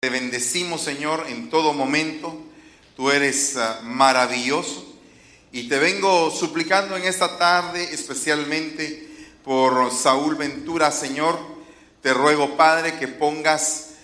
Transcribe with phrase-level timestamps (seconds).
[0.00, 2.40] Te bendecimos, Señor, en todo momento.
[2.94, 4.96] Tú eres uh, maravilloso.
[5.50, 9.08] Y te vengo suplicando en esta tarde, especialmente
[9.42, 11.36] por Saúl Ventura, Señor.
[12.00, 13.94] Te ruego, Padre, que pongas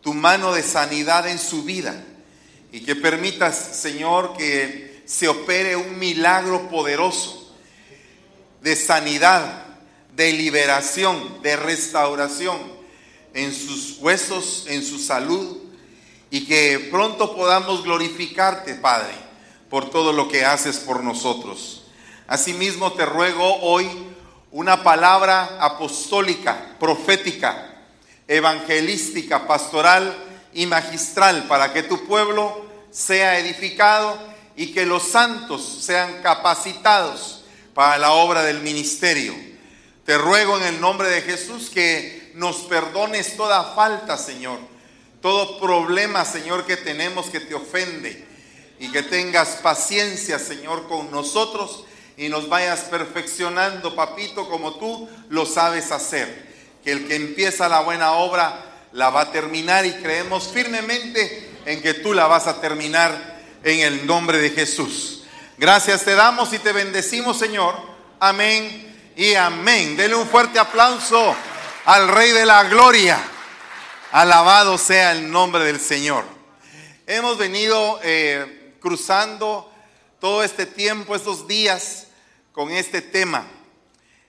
[0.00, 2.04] tu mano de sanidad en su vida
[2.70, 7.52] y que permitas, Señor, que se opere un milagro poderoso
[8.60, 9.66] de sanidad,
[10.14, 12.81] de liberación, de restauración
[13.34, 15.58] en sus huesos, en su salud,
[16.30, 19.12] y que pronto podamos glorificarte, Padre,
[19.68, 21.84] por todo lo que haces por nosotros.
[22.26, 23.88] Asimismo te ruego hoy
[24.50, 27.74] una palabra apostólica, profética,
[28.28, 30.16] evangelística, pastoral
[30.54, 34.18] y magistral para que tu pueblo sea edificado
[34.56, 37.44] y que los santos sean capacitados
[37.74, 39.34] para la obra del ministerio.
[40.04, 44.58] Te ruego en el nombre de Jesús que nos perdones toda falta, Señor.
[45.20, 48.26] Todo problema, Señor, que tenemos que te ofende.
[48.78, 51.84] Y que tengas paciencia, Señor, con nosotros
[52.16, 56.50] y nos vayas perfeccionando, papito, como tú lo sabes hacer.
[56.84, 61.80] Que el que empieza la buena obra la va a terminar y creemos firmemente en
[61.80, 65.24] que tú la vas a terminar en el nombre de Jesús.
[65.58, 67.76] Gracias te damos y te bendecimos, Señor.
[68.18, 69.96] Amén y amén.
[69.96, 71.34] Dele un fuerte aplauso
[71.84, 73.20] al Rey de la Gloria.
[74.12, 76.24] Alabado sea el nombre del Señor.
[77.06, 79.72] Hemos venido eh, cruzando
[80.20, 82.06] todo este tiempo, estos días,
[82.52, 83.46] con este tema,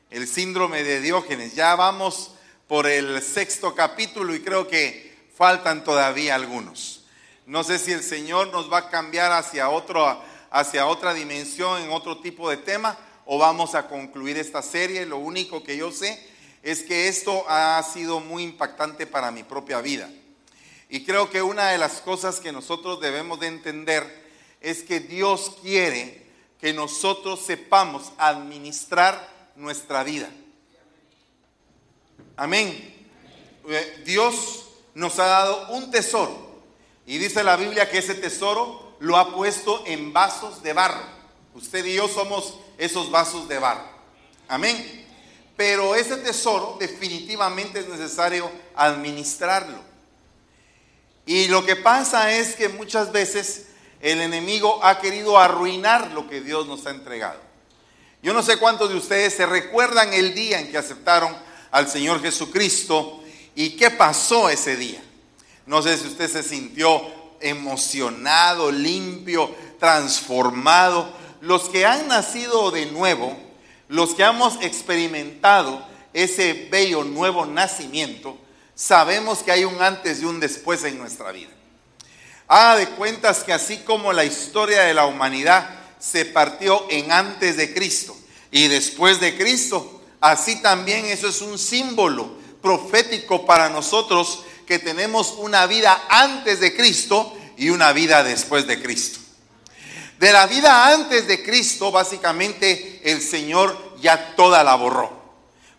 [0.09, 1.53] el síndrome de Diógenes.
[1.53, 2.31] Ya vamos
[2.67, 7.03] por el sexto capítulo y creo que faltan todavía algunos.
[7.45, 11.91] No sé si el Señor nos va a cambiar hacia, otro, hacia otra dimensión, en
[11.91, 15.05] otro tipo de tema, o vamos a concluir esta serie.
[15.05, 16.32] Lo único que yo sé
[16.63, 20.09] es que esto ha sido muy impactante para mi propia vida.
[20.89, 24.23] Y creo que una de las cosas que nosotros debemos de entender
[24.61, 26.23] es que Dios quiere
[26.59, 30.29] que nosotros sepamos administrar nuestra vida.
[32.37, 33.07] Amén.
[33.67, 36.61] Eh, Dios nos ha dado un tesoro.
[37.05, 41.03] Y dice la Biblia que ese tesoro lo ha puesto en vasos de barro.
[41.53, 43.89] Usted y yo somos esos vasos de barro.
[44.47, 45.02] Amén.
[45.55, 49.77] Pero ese tesoro definitivamente es necesario administrarlo.
[51.25, 53.67] Y lo que pasa es que muchas veces
[54.01, 57.39] el enemigo ha querido arruinar lo que Dios nos ha entregado.
[58.21, 61.35] Yo no sé cuántos de ustedes se recuerdan el día en que aceptaron
[61.71, 63.21] al Señor Jesucristo
[63.55, 65.03] y qué pasó ese día.
[65.65, 67.01] No sé si usted se sintió
[67.39, 71.13] emocionado, limpio, transformado.
[71.41, 73.37] Los que han nacido de nuevo,
[73.93, 78.35] los que hemos experimentado ese bello nuevo nacimiento,
[78.73, 81.51] sabemos que hay un antes y un después en nuestra vida.
[82.47, 87.55] Haga de cuentas que así como la historia de la humanidad se partió en antes
[87.55, 88.17] de Cristo
[88.49, 95.35] y después de Cristo, así también eso es un símbolo profético para nosotros que tenemos
[95.37, 99.19] una vida antes de Cristo y una vida después de Cristo.
[100.23, 105.11] De la vida antes de Cristo, básicamente el Señor ya toda la borró.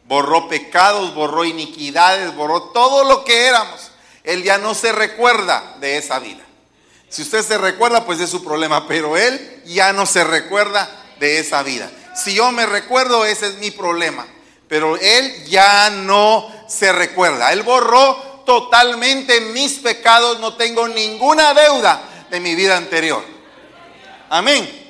[0.06, 3.92] Borró pecados, borró iniquidades, borró todo lo que éramos.
[4.24, 6.42] Él ya no se recuerda de esa vida.
[7.08, 10.88] Si usted se recuerda, pues es su problema, pero Él ya no se recuerda
[11.20, 11.88] de esa vida.
[12.16, 14.26] Si yo me recuerdo, ese es mi problema.
[14.66, 17.52] Pero Él ya no se recuerda.
[17.52, 23.24] Él borró totalmente mis pecados, no tengo ninguna deuda de mi vida anterior.
[24.30, 24.83] Amén.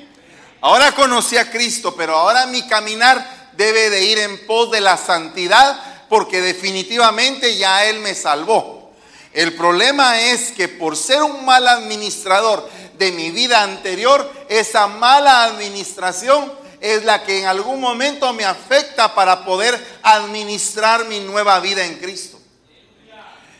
[0.65, 4.97] Ahora conocí a Cristo, pero ahora mi caminar debe de ir en pos de la
[4.97, 8.91] santidad porque definitivamente ya Él me salvó.
[9.31, 12.67] El problema es que por ser un mal administrador
[12.97, 19.13] de mi vida anterior, esa mala administración es la que en algún momento me afecta
[19.13, 22.39] para poder administrar mi nueva vida en Cristo.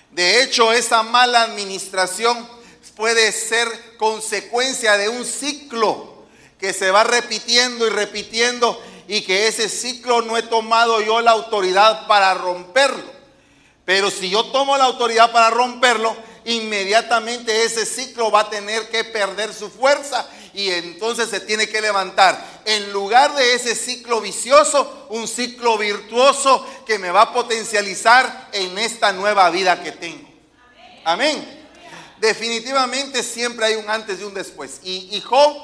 [0.09, 2.49] De hecho, esa mala administración
[2.95, 6.14] puede ser consecuencia de un ciclo
[6.59, 11.31] que se va repitiendo y repitiendo y que ese ciclo no he tomado yo la
[11.31, 13.15] autoridad para romperlo.
[13.85, 16.15] Pero si yo tomo la autoridad para romperlo,
[16.45, 21.81] inmediatamente ese ciclo va a tener que perder su fuerza y entonces se tiene que
[21.81, 22.61] levantar.
[22.65, 28.77] En lugar de ese ciclo vicioso, un ciclo virtuoso que me va a potencializar en
[28.79, 30.27] esta nueva vida que tengo.
[31.03, 31.65] Amén
[32.19, 34.79] definitivamente siempre hay un antes y un después.
[34.83, 35.55] Y, Job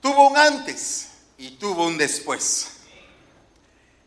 [0.00, 2.68] tuvo un antes y tuvo un después.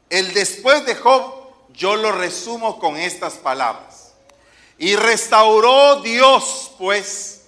[0.10, 1.42] El después de Job
[1.74, 4.14] yo lo resumo con estas palabras.
[4.78, 7.44] Y restauró Dios, pues,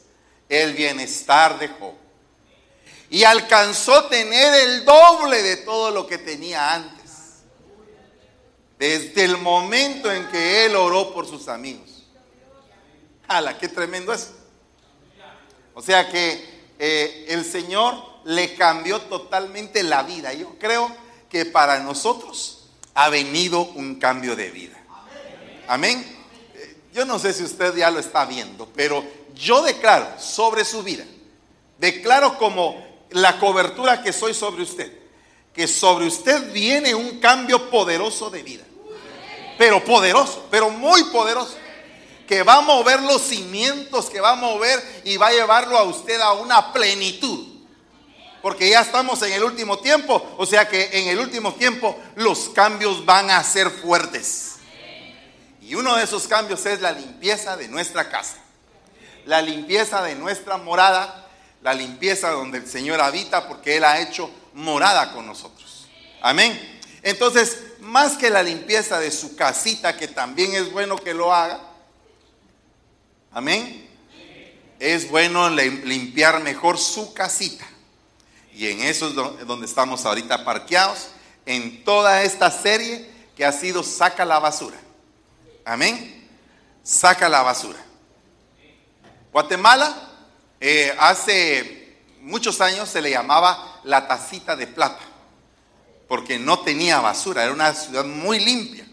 [0.50, 1.94] el bienestar de Job.
[3.10, 7.12] Y alcanzó tener el doble de todo lo que tenía antes.
[8.78, 12.06] Desde el momento en que él oró por sus amigos.
[13.28, 14.32] ¡Hala, qué tremendo es!
[15.74, 20.34] O sea que eh, el Señor le cambió totalmente la vida.
[20.34, 20.90] Yo creo
[21.30, 24.80] que para nosotros ha venido un cambio de vida.
[25.68, 26.06] Amén.
[26.56, 29.04] Eh, yo no sé si usted ya lo está viendo, pero
[29.34, 31.06] yo declaro sobre su vida,
[31.78, 34.92] declaro como la cobertura que soy sobre usted,
[35.54, 38.64] que sobre usted viene un cambio poderoso de vida.
[39.58, 41.56] Pero poderoso, pero muy poderoso.
[42.28, 45.84] Que va a mover los cimientos, que va a mover y va a llevarlo a
[45.84, 47.53] usted a una plenitud.
[48.44, 52.50] Porque ya estamos en el último tiempo, o sea que en el último tiempo los
[52.50, 54.58] cambios van a ser fuertes.
[55.62, 58.36] Y uno de esos cambios es la limpieza de nuestra casa,
[59.26, 61.24] la limpieza de nuestra morada
[61.64, 65.88] la limpieza donde el Señor habita porque Él ha hecho morada con nosotros.
[66.22, 66.82] Amén.
[67.02, 71.60] Entonces, más que la limpieza de su casita, que también es bueno que lo haga,
[73.32, 73.90] amén,
[74.80, 77.66] es bueno limpiar mejor su casita.
[78.56, 81.10] Y en eso es donde estamos ahorita parqueados,
[81.46, 84.78] en toda esta serie que ha sido Saca la basura.
[85.66, 86.28] Amén.
[86.84, 87.80] Saca la basura.
[89.32, 90.12] Guatemala
[90.60, 95.02] eh, hace muchos años se le llamaba la tacita de plata,
[96.08, 98.86] porque no tenía basura, era una ciudad muy limpia.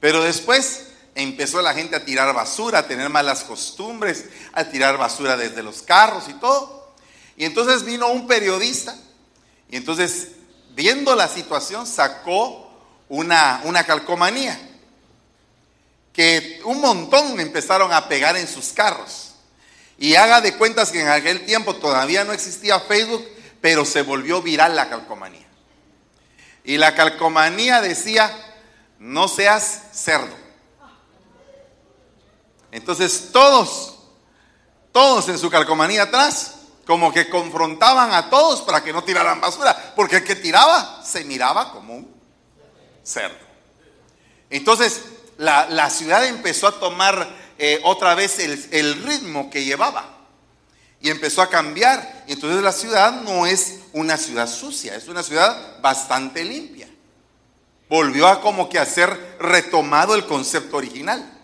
[0.00, 5.36] Pero después empezó la gente a tirar basura, a tener malas costumbres, a tirar basura
[5.36, 6.81] desde los carros y todo.
[7.42, 8.96] Y entonces vino un periodista
[9.68, 10.28] y entonces,
[10.76, 12.70] viendo la situación, sacó
[13.08, 14.56] una, una calcomanía
[16.12, 19.32] que un montón empezaron a pegar en sus carros.
[19.98, 23.26] Y haga de cuentas que en aquel tiempo todavía no existía Facebook,
[23.60, 25.48] pero se volvió viral la calcomanía.
[26.62, 28.30] Y la calcomanía decía,
[29.00, 30.36] no seas cerdo.
[32.70, 33.98] Entonces todos,
[34.92, 39.92] todos en su calcomanía atrás, como que confrontaban a todos para que no tiraran basura,
[39.94, 42.14] porque el que tiraba se miraba como un
[43.02, 43.36] cerdo.
[44.50, 45.02] Entonces
[45.38, 48.40] la, la ciudad empezó a tomar eh, otra vez
[48.72, 50.04] el, ritmo que llevaba.
[51.00, 52.24] Y empezó a cambiar.
[52.26, 56.88] Entonces la ciudad no es una ciudad sucia, es una ciudad bastante limpia.
[57.88, 61.38] Volvió a como que a ser retomado el concepto original.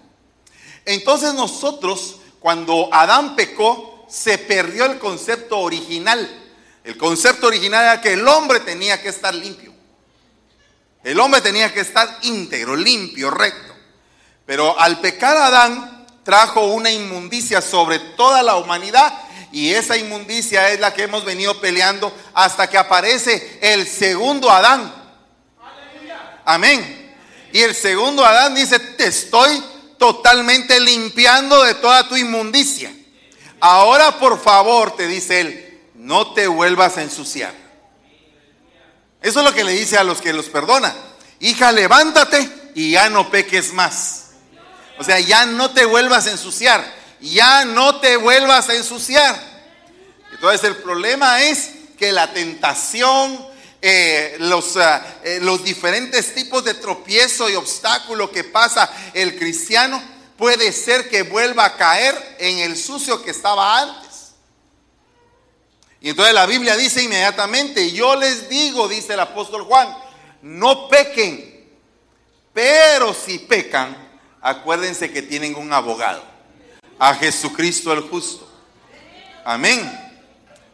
[0.85, 6.29] Entonces nosotros, cuando Adán pecó, se perdió el concepto original.
[6.85, 9.73] El concepto original era que el hombre tenía que estar limpio.
[11.05, 13.75] El hombre tenía que estar íntegro, limpio, recto.
[14.47, 19.13] Pero al pecar Adán, trajo una inmundicia sobre toda la humanidad
[19.53, 24.95] y esa inmundicia es la que hemos venido peleando hasta que aparece el segundo Adán.
[26.45, 27.15] Amén.
[27.53, 29.63] Y el segundo Adán dice, te estoy
[29.99, 32.93] totalmente limpiando de toda tu inmundicia.
[33.61, 37.53] Ahora por favor, te dice él, no te vuelvas a ensuciar.
[39.21, 40.95] Eso es lo que le dice a los que los perdona.
[41.41, 44.27] Hija, levántate y ya no peques más.
[44.99, 46.85] O sea, ya no te vuelvas a ensuciar.
[47.21, 49.37] Ya no te vuelvas a ensuciar.
[50.33, 53.45] Entonces el problema es que la tentación,
[53.83, 60.01] eh, los, ah, eh, los diferentes tipos de tropiezo y obstáculo que pasa el cristiano,
[60.39, 64.33] puede ser que vuelva a caer en el sucio que estaba antes.
[66.01, 69.95] Y entonces la Biblia dice inmediatamente, yo les digo, dice el apóstol Juan,
[70.41, 71.69] no pequen,
[72.55, 73.97] pero si pecan,
[74.41, 76.23] acuérdense que tienen un abogado,
[77.01, 78.49] a Jesucristo el justo.
[79.45, 79.91] Amén.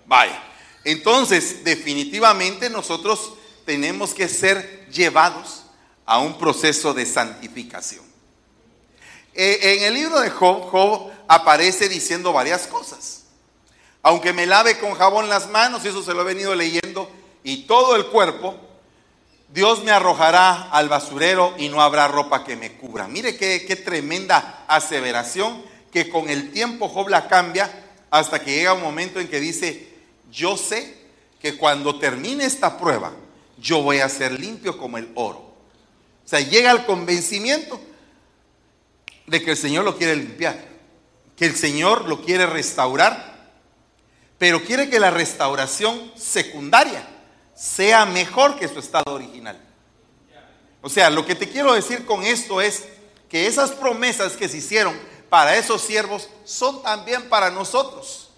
[0.04, 0.42] Vaya.
[0.84, 3.32] Entonces, definitivamente nosotros
[3.64, 5.62] tenemos que ser llevados
[6.04, 8.03] a un proceso de santificación.
[9.34, 13.24] Eh, en el libro de Job, Job aparece diciendo varias cosas.
[14.02, 17.10] Aunque me lave con jabón las manos, eso se lo he venido leyendo,
[17.42, 18.54] y todo el cuerpo,
[19.48, 23.08] Dios me arrojará al basurero y no habrá ropa que me cubra.
[23.08, 25.62] Mire qué, tremenda aseveración
[25.92, 27.70] que con el tiempo Job la cambia
[28.10, 29.88] hasta que llega un momento en que dice,
[30.30, 30.96] yo sé
[31.40, 33.12] que cuando termine esta prueba,
[33.58, 35.38] yo voy a ser limpio como el oro.
[35.38, 37.80] O sea, llega al convencimiento
[39.26, 40.58] de que el Señor lo quiere limpiar,
[41.36, 43.34] que el Señor lo quiere restaurar,
[44.38, 47.08] pero quiere que la restauración secundaria
[47.54, 49.60] sea mejor que su estado original.
[50.82, 52.84] O sea, lo que te quiero decir con esto es
[53.28, 54.94] que esas promesas que se hicieron
[55.30, 58.28] para esos siervos son también para nosotros.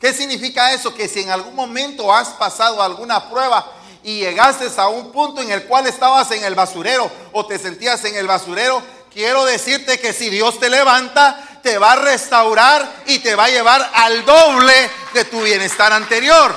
[0.00, 0.94] ¿Qué significa eso?
[0.94, 3.72] Que si en algún momento has pasado alguna prueba
[4.04, 8.04] y llegaste a un punto en el cual estabas en el basurero o te sentías
[8.04, 8.80] en el basurero,
[9.12, 13.50] quiero decirte que si Dios te levanta, te va a restaurar y te va a
[13.50, 16.54] llevar al doble de tu bienestar anterior.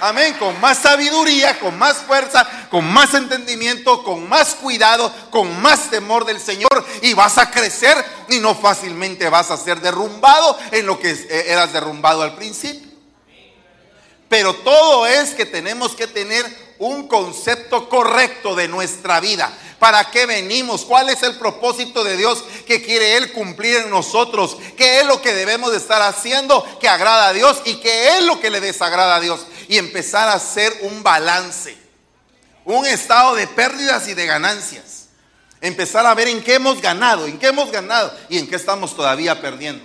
[0.00, 5.90] Amén, con más sabiduría, con más fuerza, con más entendimiento, con más cuidado, con más
[5.90, 10.86] temor del Señor y vas a crecer y no fácilmente vas a ser derrumbado en
[10.86, 12.90] lo que eh, eras derrumbado al principio.
[14.28, 19.52] Pero todo es que tenemos que tener un concepto correcto de nuestra vida.
[19.78, 20.84] ¿Para qué venimos?
[20.84, 24.56] ¿Cuál es el propósito de Dios que quiere Él cumplir en nosotros?
[24.76, 28.24] ¿Qué es lo que debemos de estar haciendo que agrada a Dios y qué es
[28.24, 29.40] lo que le desagrada a Dios?
[29.68, 31.76] y empezar a hacer un balance,
[32.64, 35.08] un estado de pérdidas y de ganancias.
[35.62, 38.96] Empezar a ver en qué hemos ganado, en qué hemos ganado y en qué estamos
[38.96, 39.82] todavía perdiendo.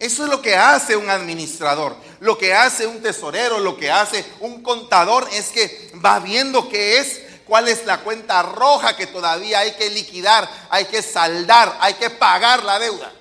[0.00, 4.24] Eso es lo que hace un administrador, lo que hace un tesorero, lo que hace
[4.40, 9.58] un contador es que va viendo qué es, cuál es la cuenta roja que todavía
[9.58, 13.12] hay que liquidar, hay que saldar, hay que pagar la deuda.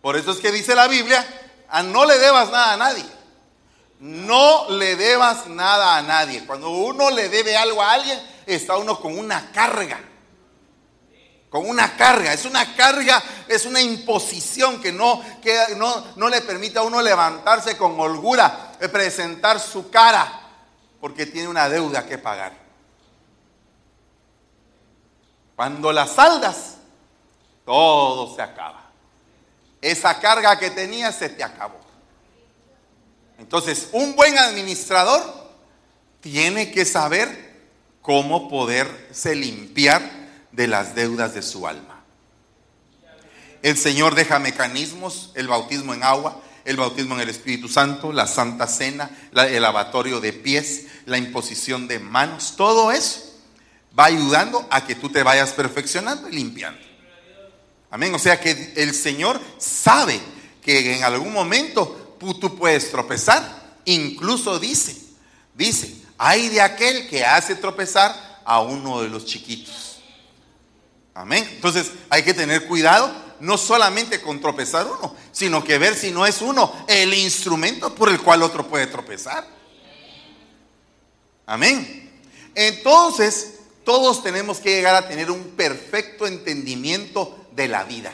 [0.00, 1.26] Por eso es que dice la Biblia,
[1.68, 3.04] a no le debas nada a nadie.
[3.98, 6.46] No le debas nada a nadie.
[6.46, 9.98] Cuando uno le debe algo a alguien, está uno con una carga.
[11.56, 12.34] Con una carga.
[12.34, 17.00] Es una carga, es una imposición que no, que no, no le permite a uno
[17.00, 20.38] levantarse con holgura, presentar su cara,
[21.00, 22.52] porque tiene una deuda que pagar.
[25.56, 26.74] Cuando la saldas,
[27.64, 28.90] todo se acaba.
[29.80, 31.80] Esa carga que tenías se te acabó.
[33.38, 35.22] Entonces, un buen administrador
[36.20, 37.64] tiene que saber
[38.02, 40.25] cómo poderse limpiar
[40.56, 42.02] de las deudas de su alma.
[43.62, 48.26] El Señor deja mecanismos, el bautismo en agua, el bautismo en el Espíritu Santo, la
[48.26, 53.22] Santa Cena, el lavatorio de pies, la imposición de manos, todo eso
[53.98, 56.80] va ayudando a que tú te vayas perfeccionando y limpiando.
[57.90, 58.14] Amén.
[58.14, 60.20] O sea que el Señor sabe
[60.62, 63.64] que en algún momento tú puedes tropezar.
[63.84, 64.96] Incluso dice,
[65.54, 69.85] dice, hay de aquel que hace tropezar a uno de los chiquitos.
[71.16, 71.48] Amén.
[71.50, 76.26] Entonces hay que tener cuidado, no solamente con tropezar uno, sino que ver si no
[76.26, 79.48] es uno el instrumento por el cual otro puede tropezar.
[81.46, 82.20] Amén.
[82.54, 88.12] Entonces, todos tenemos que llegar a tener un perfecto entendimiento de la vida.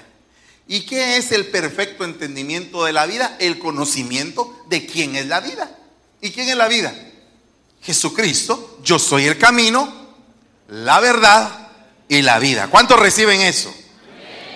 [0.68, 3.37] ¿Y qué es el perfecto entendimiento de la vida?
[3.40, 5.76] El conocimiento de quién es la vida.
[6.21, 6.94] ¿Y quién es la vida?
[7.82, 9.92] Jesucristo, yo soy el camino,
[10.68, 11.62] la verdad
[12.12, 12.69] y la vida.
[12.69, 13.75] ¿Cuántos reciben eso?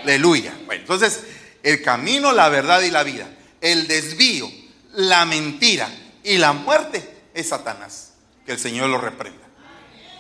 [0.03, 0.53] Aleluya.
[0.67, 1.21] Bueno, entonces,
[1.63, 3.27] el camino, la verdad y la vida.
[3.63, 4.47] El desvío,
[4.93, 5.89] la mentira
[6.23, 8.13] y la muerte es Satanás.
[8.45, 9.43] Que el Señor lo reprenda.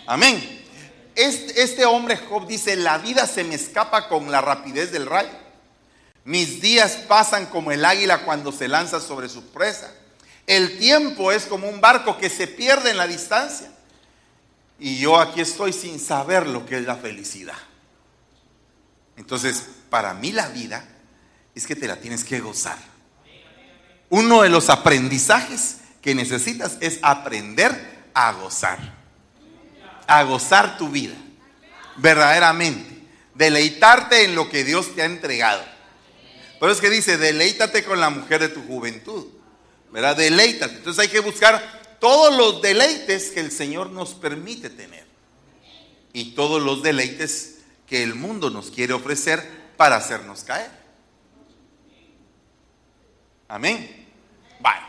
[0.06, 0.64] Amén.
[1.14, 5.28] Este, este hombre Job dice, la vida se me escapa con la rapidez del rayo.
[6.24, 9.92] Mis días pasan como el águila cuando se lanza sobre su presa.
[10.46, 13.70] El tiempo es como un barco que se pierde en la distancia.
[14.78, 17.56] Y yo aquí estoy sin saber lo que es la felicidad.
[19.16, 20.86] Entonces, para mí la vida
[21.54, 22.76] es que te la tienes que gozar.
[24.10, 28.78] Uno de los aprendizajes que necesitas es aprender a gozar.
[30.06, 31.16] A gozar tu vida.
[31.96, 32.94] Verdaderamente.
[33.34, 35.64] Deleitarte en lo que Dios te ha entregado.
[36.60, 39.26] Pero es que dice, deleítate con la mujer de tu juventud.
[39.90, 40.16] ¿Verdad?
[40.16, 40.76] Deleítate.
[40.76, 45.04] Entonces hay que buscar todos los deleites que el Señor nos permite tener.
[46.12, 49.44] Y todos los deleites que el mundo nos quiere ofrecer
[49.76, 50.70] para hacernos caer.
[53.48, 54.06] Amén.
[54.60, 54.86] Vale.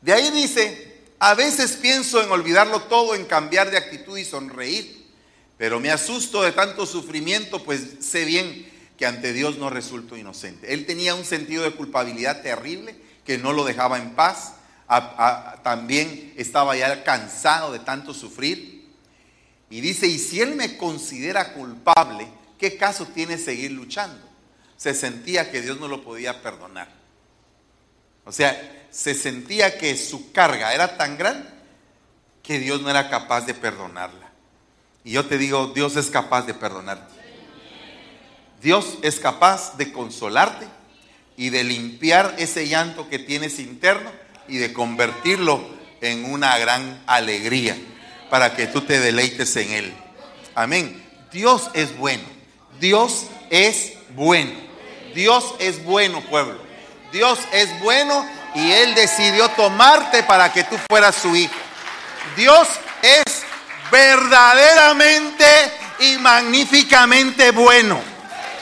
[0.00, 5.10] De ahí dice, a veces pienso en olvidarlo todo, en cambiar de actitud y sonreír.
[5.58, 10.72] Pero me asusto de tanto sufrimiento, pues sé bien que ante Dios no resultó inocente.
[10.72, 12.94] Él tenía un sentido de culpabilidad terrible
[13.24, 14.52] que no lo dejaba en paz.
[15.62, 18.84] También estaba ya cansado de tanto sufrir.
[19.70, 24.22] Y dice, y si Él me considera culpable, ¿qué caso tiene seguir luchando?
[24.76, 26.88] Se sentía que Dios no lo podía perdonar.
[28.24, 31.48] O sea, se sentía que su carga era tan grande
[32.42, 34.30] que Dios no era capaz de perdonarla.
[35.02, 37.12] Y yo te digo, Dios es capaz de perdonarte.
[38.62, 40.66] Dios es capaz de consolarte
[41.36, 44.10] y de limpiar ese llanto que tienes interno
[44.48, 45.64] y de convertirlo
[46.00, 47.76] en una gran alegría
[48.30, 49.94] para que tú te deleites en Él.
[50.54, 51.02] Amén.
[51.32, 52.24] Dios es bueno.
[52.80, 54.52] Dios es bueno.
[55.14, 56.58] Dios es bueno, pueblo.
[57.12, 61.54] Dios es bueno y Él decidió tomarte para que tú fueras su hijo.
[62.36, 62.68] Dios
[63.02, 63.44] es
[63.90, 65.44] verdaderamente
[66.00, 68.00] y magníficamente bueno,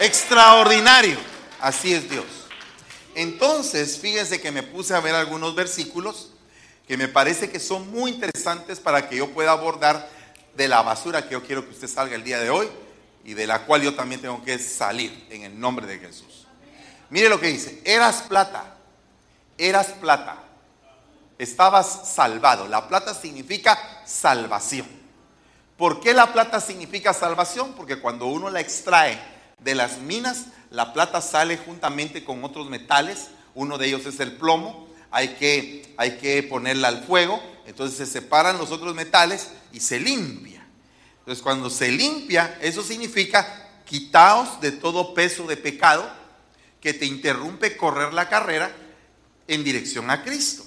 [0.01, 1.17] extraordinario.
[1.61, 2.25] Así es Dios.
[3.15, 6.31] Entonces, fíjense que me puse a ver algunos versículos
[6.87, 10.09] que me parece que son muy interesantes para que yo pueda abordar
[10.57, 12.69] de la basura que yo quiero que usted salga el día de hoy
[13.25, 16.47] y de la cual yo también tengo que salir en el nombre de Jesús.
[17.11, 18.77] Mire lo que dice, eras plata,
[19.59, 20.39] eras plata,
[21.39, 22.67] estabas salvado.
[22.69, 24.87] La plata significa salvación.
[25.77, 27.75] ¿Por qué la plata significa salvación?
[27.75, 29.19] Porque cuando uno la extrae
[29.59, 34.33] de las minas, la plata sale juntamente con otros metales, uno de ellos es el
[34.33, 39.81] plomo, hay que, hay que ponerla al fuego, entonces se separan los otros metales y
[39.81, 40.67] se limpia.
[41.21, 46.11] Entonces cuando se limpia, eso significa quitaos de todo peso de pecado
[46.81, 48.75] que te interrumpe correr la carrera
[49.47, 50.65] en dirección a Cristo.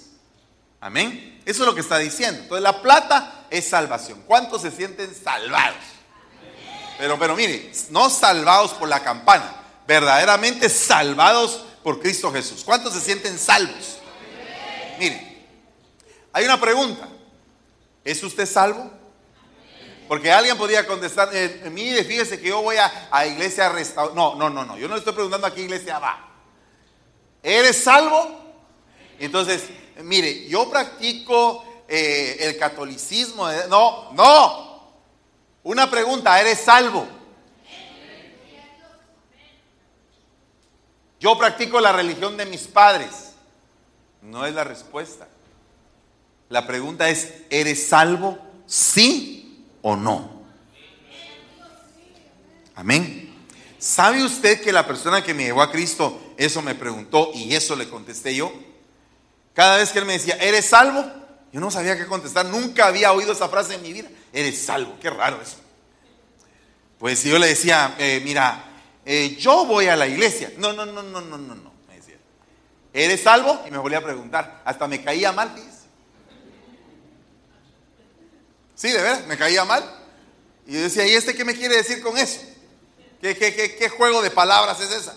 [0.80, 1.42] Amén.
[1.44, 2.42] Eso es lo que está diciendo.
[2.42, 4.22] Entonces la plata es salvación.
[4.26, 5.76] ¿Cuántos se sienten salvados?
[6.98, 9.55] Pero, pero mire, no salvados por la campana,
[9.86, 12.62] verdaderamente salvados por Cristo Jesús.
[12.64, 13.98] ¿Cuántos se sienten salvos?
[14.98, 15.46] Mire,
[16.32, 17.08] hay una pregunta.
[18.04, 18.90] ¿Es usted salvo?
[20.08, 24.14] Porque alguien podría contestar, eh, mire, fíjese que yo voy a, a iglesia restaurar.
[24.14, 24.78] No, no, no, no.
[24.78, 26.28] Yo no le estoy preguntando a qué iglesia va.
[27.42, 28.44] ¿Eres salvo?
[29.18, 29.64] Entonces,
[30.02, 33.48] mire, yo practico eh, el catolicismo.
[33.68, 34.92] No, no.
[35.64, 37.06] Una pregunta, ¿eres salvo?
[41.20, 43.34] Yo practico la religión de mis padres.
[44.22, 45.28] No es la respuesta.
[46.48, 48.38] La pregunta es, ¿eres salvo?
[48.66, 50.42] ¿Sí o no?
[52.74, 53.34] Amén.
[53.78, 57.76] ¿Sabe usted que la persona que me llevó a Cristo eso me preguntó y eso
[57.76, 58.52] le contesté yo?
[59.54, 61.04] Cada vez que él me decía, ¿eres salvo?
[61.52, 62.46] Yo no sabía qué contestar.
[62.46, 64.08] Nunca había oído esa frase en mi vida.
[64.32, 64.96] Eres salvo.
[65.00, 65.56] Qué raro eso.
[66.98, 68.65] Pues yo le decía, eh, mira,
[69.08, 70.52] eh, yo voy a la iglesia.
[70.58, 71.72] No, no, no, no, no, no, no.
[71.88, 72.16] Me decía,
[72.92, 73.62] ¿eres salvo?
[73.64, 74.62] Y me volvía a preguntar.
[74.64, 75.54] Hasta me caía mal,
[78.74, 79.82] Sí, de verdad, me caía mal.
[80.66, 82.40] Y yo decía, ¿y este qué me quiere decir con eso?
[83.22, 85.16] ¿Qué, qué, qué, qué juego de palabras es esa?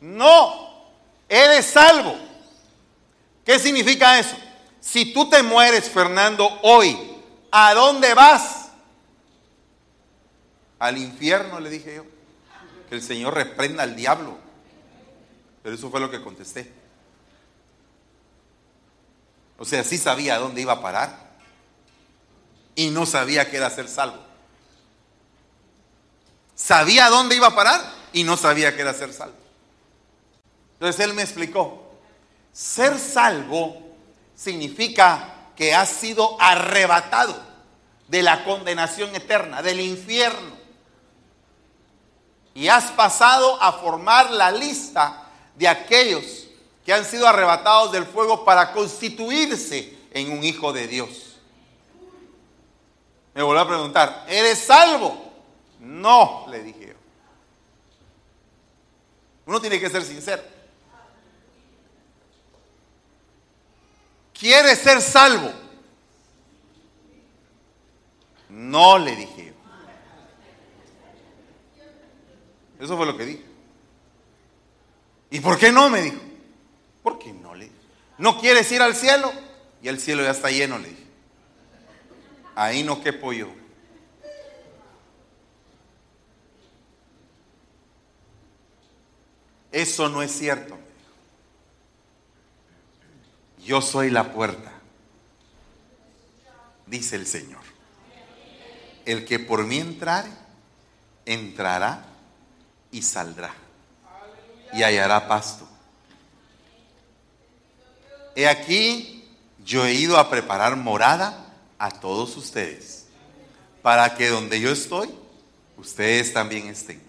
[0.00, 0.84] No,
[1.28, 2.18] eres salvo.
[3.44, 4.36] ¿Qué significa eso?
[4.80, 6.98] Si tú te mueres, Fernando, hoy,
[7.52, 8.66] ¿a dónde vas?
[10.80, 12.16] Al infierno, le dije yo.
[12.88, 14.38] Que el Señor reprenda al diablo.
[15.62, 16.72] Pero eso fue lo que contesté.
[19.58, 21.26] O sea, sí sabía dónde iba a parar
[22.74, 24.22] y no sabía que era ser salvo.
[26.54, 27.80] Sabía dónde iba a parar
[28.12, 29.36] y no sabía que era ser salvo.
[30.74, 31.98] Entonces él me explicó,
[32.52, 33.96] ser salvo
[34.34, 37.42] significa que has sido arrebatado
[38.08, 40.55] de la condenación eterna, del infierno.
[42.56, 46.48] Y has pasado a formar la lista de aquellos
[46.84, 51.26] que han sido arrebatados del fuego para constituirse en un hijo de Dios
[53.36, 55.30] me volvió a preguntar, ¿eres salvo?
[55.78, 56.94] No, le dije yo.
[59.44, 60.42] Uno tiene que ser sincero.
[64.32, 65.52] ¿Quieres ser salvo?
[68.48, 69.52] No, le dije.
[72.80, 73.44] Eso fue lo que dije.
[75.30, 75.88] ¿Y por qué no?
[75.88, 76.20] Me dijo.
[77.02, 77.54] ¿Por qué no?
[77.54, 77.76] Le dije.
[78.18, 79.32] ¿No quieres ir al cielo?
[79.82, 81.06] Y el cielo ya está lleno, le dije
[82.56, 83.48] ahí no quepo yo.
[89.70, 90.76] Eso no es cierto.
[93.62, 94.72] Yo soy la puerta,
[96.86, 97.60] dice el Señor.
[99.04, 100.30] El que por mí entrare,
[101.26, 102.06] entrará
[102.90, 103.54] y saldrá
[104.72, 105.66] y hallará pasto.
[108.34, 109.24] He aquí,
[109.64, 113.06] yo he ido a preparar morada a todos ustedes,
[113.82, 115.08] para que donde yo estoy,
[115.76, 117.02] ustedes también estén.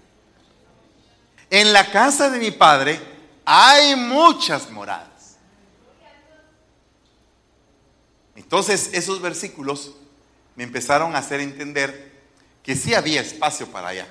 [1.50, 3.00] En la casa de mi padre
[3.46, 5.38] hay muchas moradas.
[8.36, 9.94] Entonces esos versículos
[10.56, 12.12] me empezaron a hacer entender
[12.64, 14.08] que sí había espacio para allá.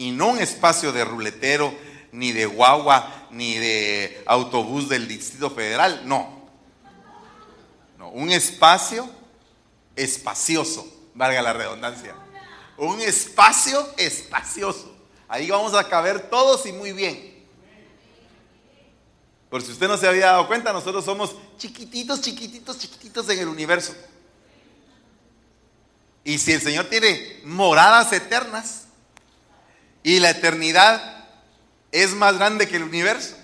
[0.00, 1.74] Y no un espacio de ruletero,
[2.12, 6.48] ni de guagua, ni de autobús del Distrito Federal, no.
[7.98, 9.10] No, un espacio
[9.94, 12.16] espacioso, valga la redundancia.
[12.78, 14.90] Un espacio espacioso.
[15.28, 17.44] Ahí vamos a caber todos y muy bien.
[19.50, 23.48] Por si usted no se había dado cuenta, nosotros somos chiquititos, chiquititos, chiquititos en el
[23.48, 23.94] universo.
[26.24, 28.79] Y si el Señor tiene moradas eternas
[30.02, 31.26] y la eternidad
[31.92, 33.36] es más grande que el universo.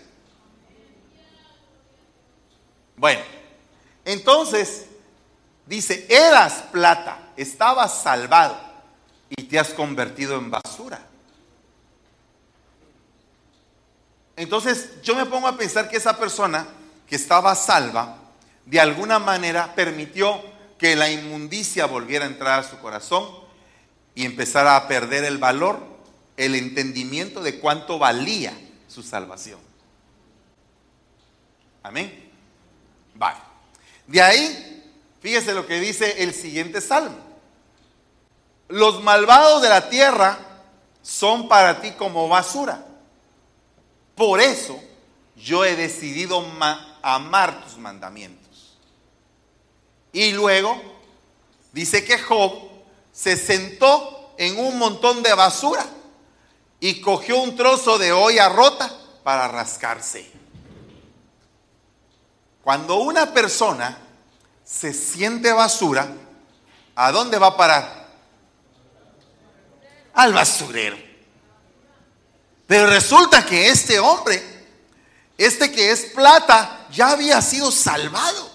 [2.96, 3.20] Bueno,
[4.04, 4.86] entonces
[5.66, 8.58] dice, eras plata, estabas salvado
[9.28, 11.00] y te has convertido en basura.
[14.36, 16.66] Entonces yo me pongo a pensar que esa persona
[17.06, 18.18] que estaba salva,
[18.64, 20.42] de alguna manera permitió
[20.78, 23.28] que la inmundicia volviera a entrar a su corazón
[24.14, 25.95] y empezara a perder el valor,
[26.36, 28.52] el entendimiento de cuánto valía
[28.88, 29.60] su salvación.
[31.82, 32.30] Amén.
[33.14, 33.38] Vale.
[34.06, 37.18] De ahí, fíjese lo que dice el siguiente salmo.
[38.68, 40.38] Los malvados de la tierra
[41.02, 42.86] son para ti como basura
[44.16, 44.82] por eso
[45.36, 46.42] yo he decidido
[47.02, 48.78] amar tus mandamientos.
[50.10, 50.82] Y luego
[51.72, 52.52] dice que Job
[53.12, 55.86] se sentó en un montón de basura
[56.80, 60.30] y cogió un trozo de olla rota para rascarse.
[62.62, 63.96] Cuando una persona
[64.64, 66.08] se siente basura,
[66.96, 68.08] ¿a dónde va a parar?
[70.14, 70.96] Al basurero.
[72.66, 74.42] Pero resulta que este hombre,
[75.38, 78.50] este que es plata, ya había sido salvado,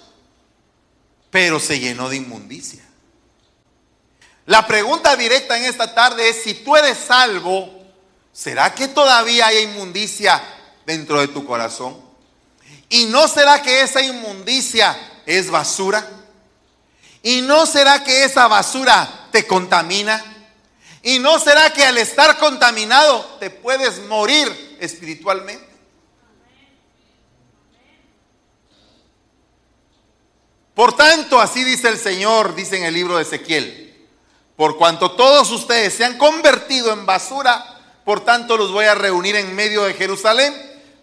[1.29, 2.83] pero se llenó de inmundicia.
[4.47, 7.80] La pregunta directa en esta tarde es, si tú eres salvo,
[8.33, 10.41] ¿será que todavía hay inmundicia
[10.85, 11.99] dentro de tu corazón?
[12.89, 16.07] ¿Y no será que esa inmundicia es basura?
[17.23, 20.23] ¿Y no será que esa basura te contamina?
[21.03, 25.71] ¿Y no será que al estar contaminado te puedes morir espiritualmente?
[30.73, 34.07] Por tanto, así dice el Señor, dice en el libro de Ezequiel,
[34.55, 37.70] por cuanto todos ustedes se han convertido en basura,
[38.03, 40.53] por tanto los voy a reunir en medio de Jerusalén,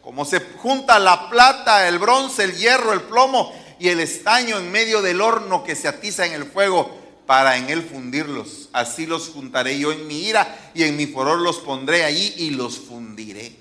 [0.02, 4.72] como se junta la plata, el bronce, el hierro, el plomo y el estaño en
[4.72, 8.70] medio del horno que se atiza en el fuego para en él fundirlos.
[8.72, 12.50] Así los juntaré yo en mi ira y en mi furor los pondré allí y
[12.50, 13.54] los fundiré.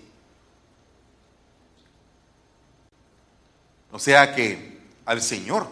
[3.92, 5.68] O sea que al Señor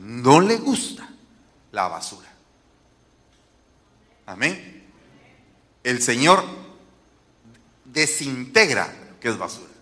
[0.00, 1.08] no le gusta
[1.72, 2.32] la basura.
[4.26, 4.84] Amén.
[5.82, 6.61] El Señor
[7.92, 9.72] desintegra que es basura.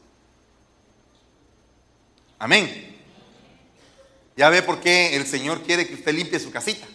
[2.38, 2.98] Amén.
[4.36, 6.86] Ya ve por qué el Señor quiere que usted limpie su casita.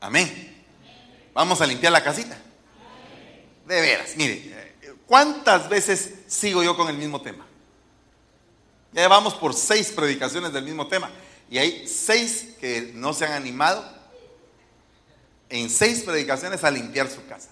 [0.00, 0.64] Amén.
[1.34, 2.38] Vamos a limpiar la casita.
[3.66, 4.74] De veras, mire,
[5.06, 7.46] ¿cuántas veces sigo yo con el mismo tema?
[8.92, 11.10] Ya vamos por seis predicaciones del mismo tema.
[11.50, 13.99] Y hay seis que no se han animado
[15.50, 17.50] en seis predicaciones a limpiar su casa.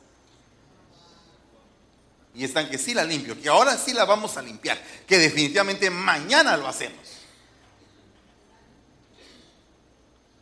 [2.34, 5.90] Y están que sí la limpio, que ahora sí la vamos a limpiar, que definitivamente
[5.90, 7.18] mañana lo hacemos.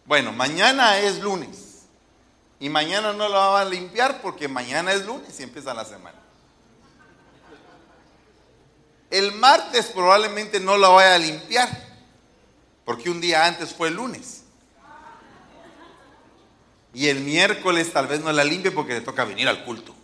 [0.05, 1.66] Bueno, mañana es lunes.
[2.59, 6.19] Y mañana no lo va a limpiar porque mañana es lunes y empieza la semana.
[9.11, 11.69] El martes probablemente no lo vaya a limpiar
[12.85, 14.45] porque un día antes fue el lunes.
[16.96, 19.94] Y el miércoles tal vez no la limpie porque le toca venir al culto.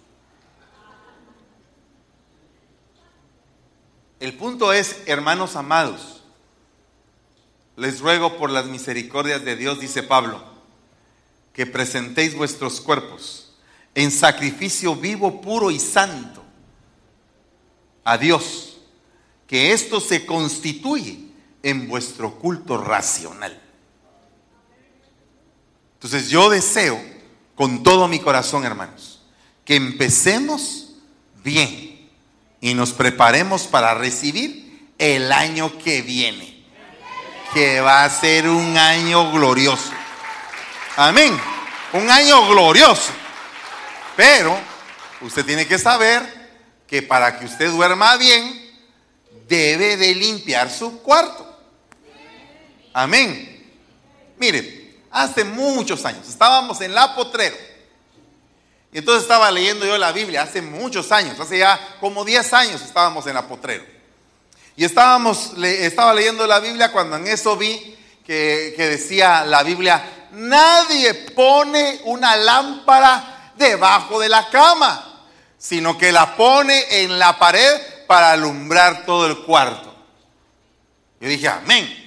[4.20, 6.22] El punto es, hermanos amados,
[7.76, 10.44] les ruego por las misericordias de Dios, dice Pablo,
[11.54, 13.54] que presentéis vuestros cuerpos
[13.94, 16.44] en sacrificio vivo, puro y santo
[18.04, 18.76] a Dios,
[19.46, 21.20] que esto se constituye
[21.62, 23.61] en vuestro culto racional.
[26.02, 27.00] Entonces yo deseo
[27.54, 29.20] con todo mi corazón, hermanos,
[29.64, 30.94] que empecemos
[31.44, 32.10] bien
[32.60, 36.64] y nos preparemos para recibir el año que viene,
[37.54, 39.92] que va a ser un año glorioso.
[40.96, 41.40] Amén.
[41.92, 43.12] Un año glorioso.
[44.16, 44.58] Pero
[45.20, 46.50] usted tiene que saber
[46.88, 48.72] que para que usted duerma bien,
[49.46, 51.60] debe de limpiar su cuarto.
[52.92, 53.70] Amén.
[54.36, 54.81] Mire,
[55.12, 57.56] hace muchos años estábamos en la potrero.
[58.92, 62.82] Y entonces estaba leyendo yo la Biblia hace muchos años, hace ya como 10 años
[62.82, 63.84] estábamos en la potrero.
[64.76, 67.96] Y estábamos, estaba leyendo la Biblia cuando en eso vi
[68.26, 75.24] que, que decía la Biblia, nadie pone una lámpara debajo de la cama,
[75.58, 79.94] sino que la pone en la pared para alumbrar todo el cuarto.
[81.20, 81.98] Yo dije, amén.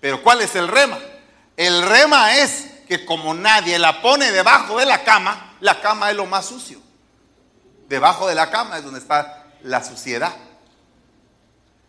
[0.00, 0.98] Pero ¿cuál es el rema?
[1.62, 6.16] El rema es que como nadie la pone debajo de la cama, la cama es
[6.16, 6.80] lo más sucio.
[7.88, 10.34] Debajo de la cama es donde está la suciedad.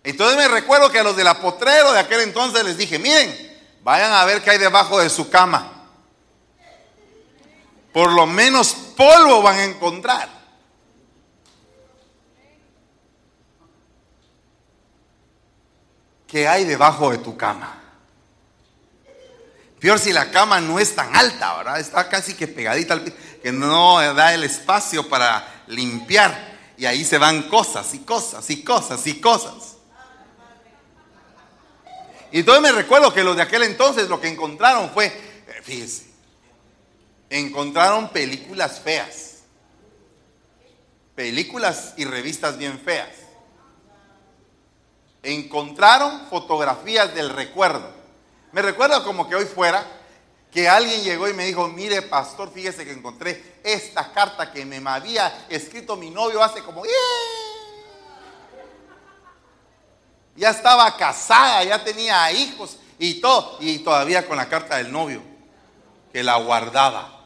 [0.03, 3.36] Entonces me recuerdo que a los del apotrero de aquel entonces les dije, miren,
[3.83, 5.88] vayan a ver qué hay debajo de su cama.
[7.91, 10.29] Por lo menos polvo van a encontrar.
[16.27, 17.82] ¿Qué hay debajo de tu cama?
[19.83, 21.77] Peor si la cama no es tan alta, ¿verdad?
[21.77, 26.57] Está casi que pegadita al piso, que no da el espacio para limpiar.
[26.77, 29.75] Y ahí se van cosas y cosas y cosas y cosas.
[32.31, 36.05] Y entonces me recuerdo que los de aquel entonces lo que encontraron fue, eh, fíjese,
[37.29, 39.39] encontraron películas feas.
[41.13, 43.09] Películas y revistas bien feas.
[45.23, 48.02] Encontraron fotografías del recuerdo
[48.53, 49.83] me recuerdo como que hoy fuera
[50.51, 54.79] que alguien llegó y me dijo, mire pastor, fíjese que encontré esta carta que me
[54.87, 56.83] había escrito mi novio hace como...
[60.35, 65.21] Ya estaba casada, ya tenía hijos y todo, y todavía con la carta del novio,
[66.11, 67.25] que la guardaba,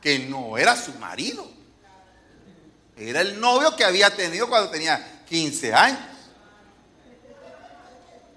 [0.00, 1.46] que no era su marido,
[2.96, 6.00] era el novio que había tenido cuando tenía 15 años.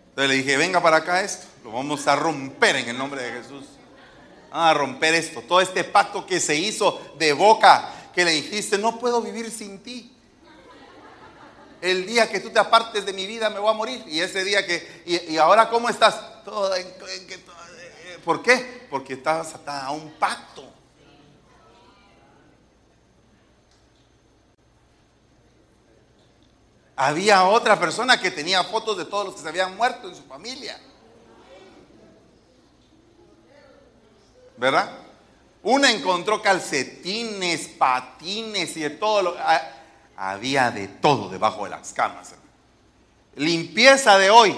[0.09, 1.47] Entonces le dije, venga para acá esto.
[1.67, 3.65] Lo vamos a romper en el nombre de Jesús.
[4.51, 5.41] a romper esto.
[5.41, 9.83] Todo este pacto que se hizo de boca, que le dijiste, no puedo vivir sin
[9.83, 10.15] ti.
[11.81, 14.01] El día que tú te apartes de mi vida me voy a morir.
[14.07, 16.15] Y ese día que, y, ahora cómo estás?
[16.77, 18.87] En, eh, ¿Por qué?
[18.89, 20.63] Porque estabas atada a un pacto.
[26.95, 30.23] Había otra persona que tenía fotos de todos los que se habían muerto en su
[30.23, 30.79] familia.
[34.57, 34.91] ¿Verdad?
[35.63, 39.35] Una encontró calcetines, patines y de todo lo...
[39.39, 39.61] Ah,
[40.15, 42.33] había de todo debajo de las camas.
[43.35, 44.55] Limpieza de hoy.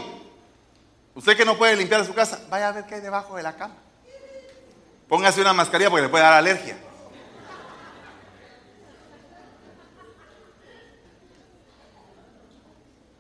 [1.14, 3.56] Usted que no puede limpiar su casa, vaya a ver qué hay debajo de la
[3.56, 3.76] cama.
[5.08, 6.78] Póngase una mascarilla porque le puede dar alergia.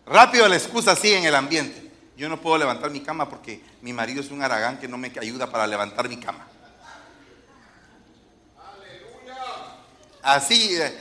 [0.05, 1.91] Rápido la excusa así en el ambiente.
[2.15, 5.11] Yo no puedo levantar mi cama porque mi marido es un aragán que no me
[5.19, 6.48] ayuda para levantar mi cama.
[10.35, 10.95] Así, eh,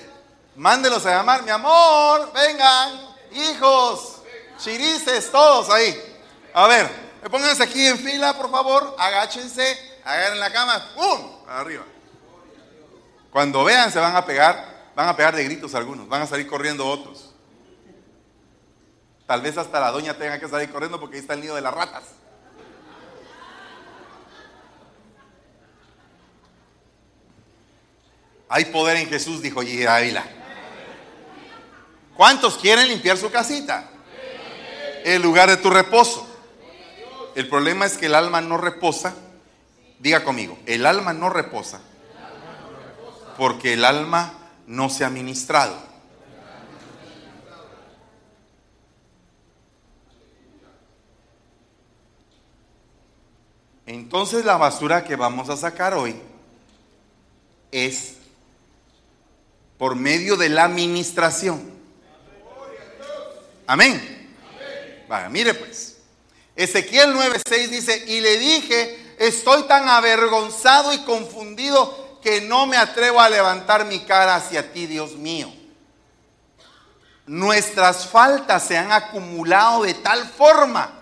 [0.57, 4.23] mándelos a llamar, mi amor, vengan, hijos,
[4.57, 5.95] chirices, todos ahí.
[6.55, 6.91] A ver,
[7.31, 11.31] pónganse aquí en fila, por favor, agáchense, agarren la cama, ¡pum!
[11.47, 11.85] Arriba.
[13.31, 16.47] Cuando vean, se van a pegar, van a pegar de gritos algunos, van a salir
[16.47, 17.35] corriendo otros.
[19.27, 21.61] Tal vez hasta la doña tenga que salir corriendo porque ahí está el nido de
[21.61, 22.05] las ratas.
[28.49, 30.25] Hay poder en Jesús, dijo Gigi Ávila.
[32.17, 33.91] ¿Cuántos quieren limpiar su casita?
[35.05, 36.27] El lugar de tu reposo.
[37.35, 39.15] El problema es que el alma no reposa.
[39.99, 41.81] Diga conmigo, el alma no reposa
[43.39, 44.35] porque el alma
[44.67, 45.75] no se ha ministrado.
[53.87, 56.21] Entonces la basura que vamos a sacar hoy
[57.71, 58.18] es
[59.79, 61.73] por medio de la administración.
[63.67, 64.29] Amén.
[65.09, 65.97] Vaya, mire pues.
[66.57, 73.21] Ezequiel 9:6 dice, y le dije, estoy tan avergonzado y confundido que no me atrevo
[73.21, 75.53] a levantar mi cara hacia ti, Dios mío.
[77.27, 80.93] Nuestras faltas se han acumulado de tal forma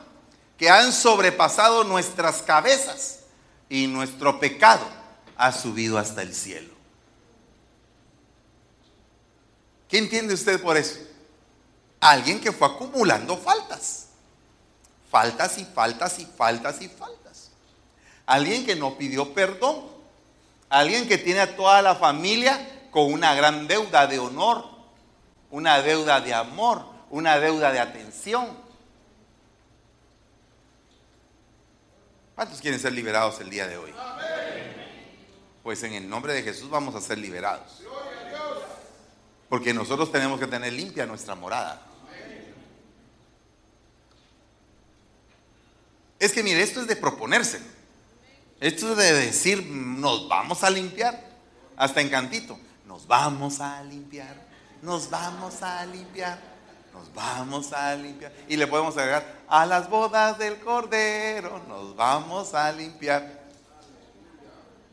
[0.58, 3.20] que han sobrepasado nuestras cabezas
[3.68, 4.86] y nuestro pecado
[5.36, 6.75] ha subido hasta el cielo.
[9.88, 10.98] ¿Qué entiende usted por eso?
[12.00, 14.08] Alguien que fue acumulando faltas.
[15.10, 17.50] Faltas y faltas y faltas y faltas.
[18.26, 19.86] Alguien que no pidió perdón.
[20.68, 24.64] Alguien que tiene a toda la familia con una gran deuda de honor,
[25.50, 28.48] una deuda de amor, una deuda de atención.
[32.34, 33.94] ¿Cuántos quieren ser liberados el día de hoy?
[35.62, 37.82] Pues en el nombre de Jesús vamos a ser liberados.
[39.48, 41.82] Porque nosotros tenemos que tener limpia nuestra morada.
[46.18, 47.60] Es que mire, esto es de proponerse.
[48.60, 51.22] Esto es de decir, nos vamos a limpiar.
[51.76, 54.46] Hasta en cantito, nos vamos a limpiar.
[54.82, 56.38] nos vamos a limpiar,
[56.92, 58.32] nos vamos a limpiar.
[58.48, 63.44] Y le podemos agregar, a las bodas del Cordero, nos vamos a limpiar.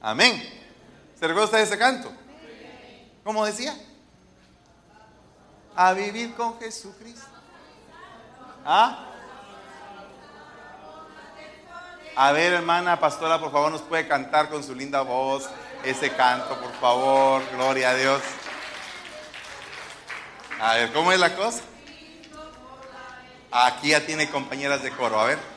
[0.02, 0.42] Amén.
[1.18, 2.12] ¿Se recuerda usted ese canto?
[3.24, 3.78] ¿Cómo decía?
[5.76, 7.28] A vivir con Jesucristo.
[8.66, 9.06] ¿Ah?
[12.16, 15.50] A ver, hermana pastora, por favor, nos puede cantar con su linda voz
[15.84, 17.42] ese canto, por favor.
[17.54, 18.22] Gloria a Dios.
[20.62, 21.62] A ver, ¿cómo es la cosa?
[23.52, 25.54] Aquí ya tiene compañeras de coro, a ver.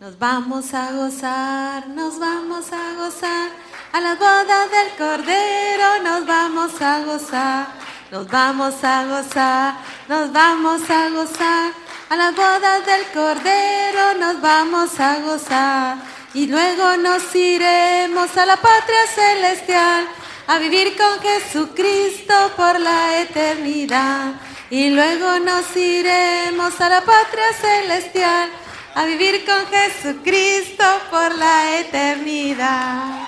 [0.00, 3.50] Nos vamos a gozar, nos vamos a gozar,
[3.92, 7.68] a las bodas del Cordero nos vamos a gozar,
[8.10, 9.74] nos vamos a gozar,
[10.08, 11.72] nos vamos a gozar,
[12.10, 15.96] a las bodas del Cordero nos vamos a gozar,
[16.34, 20.06] y luego nos iremos a la patria celestial,
[20.46, 24.32] a vivir con Jesucristo por la eternidad,
[24.70, 28.50] y luego nos iremos a la patria celestial
[28.94, 33.26] a vivir con Jesucristo por la eternidad.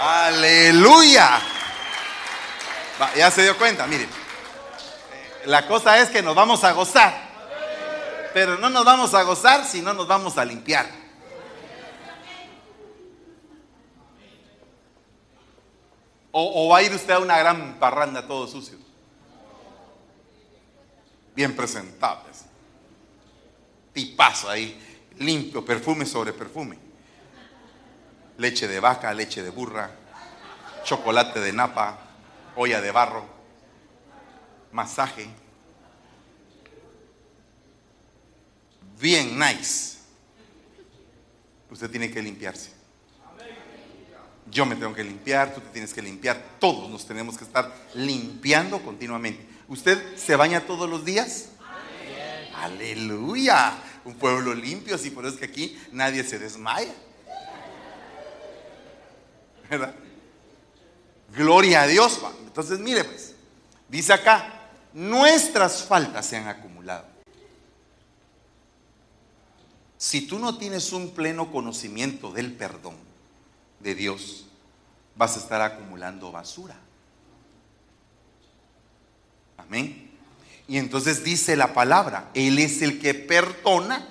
[0.00, 1.40] Aleluya.
[3.14, 4.08] Ya se dio cuenta, miren.
[5.46, 7.30] La cosa es que nos vamos a gozar.
[8.34, 10.86] Pero no nos vamos a gozar si no nos vamos a limpiar.
[16.30, 18.78] O, o va a ir usted a una gran parranda todo sucio.
[21.34, 22.52] Bien presentables
[23.92, 24.78] tipazo ahí,
[25.18, 26.78] limpio, perfume sobre perfume.
[28.38, 29.90] Leche de vaca, leche de burra,
[30.84, 31.98] chocolate de napa,
[32.56, 33.24] olla de barro,
[34.72, 35.28] masaje.
[39.00, 39.98] Bien nice.
[41.70, 42.70] Usted tiene que limpiarse.
[44.50, 47.74] Yo me tengo que limpiar, tú te tienes que limpiar, todos nos tenemos que estar
[47.94, 49.46] limpiando continuamente.
[49.68, 51.48] ¿Usted se baña todos los días?
[52.54, 53.72] Aleluya.
[54.04, 56.92] Un pueblo limpio, así por eso es que aquí nadie se desmaya.
[59.70, 59.94] ¿Verdad?
[61.34, 62.20] Gloria a Dios.
[62.44, 63.34] Entonces, mire pues,
[63.88, 67.06] dice acá, nuestras faltas se han acumulado.
[69.96, 72.96] Si tú no tienes un pleno conocimiento del perdón
[73.80, 74.46] de Dios,
[75.14, 76.76] vas a estar acumulando basura.
[79.56, 80.10] Amén.
[80.66, 84.08] Y entonces dice la palabra, Él es el que perdona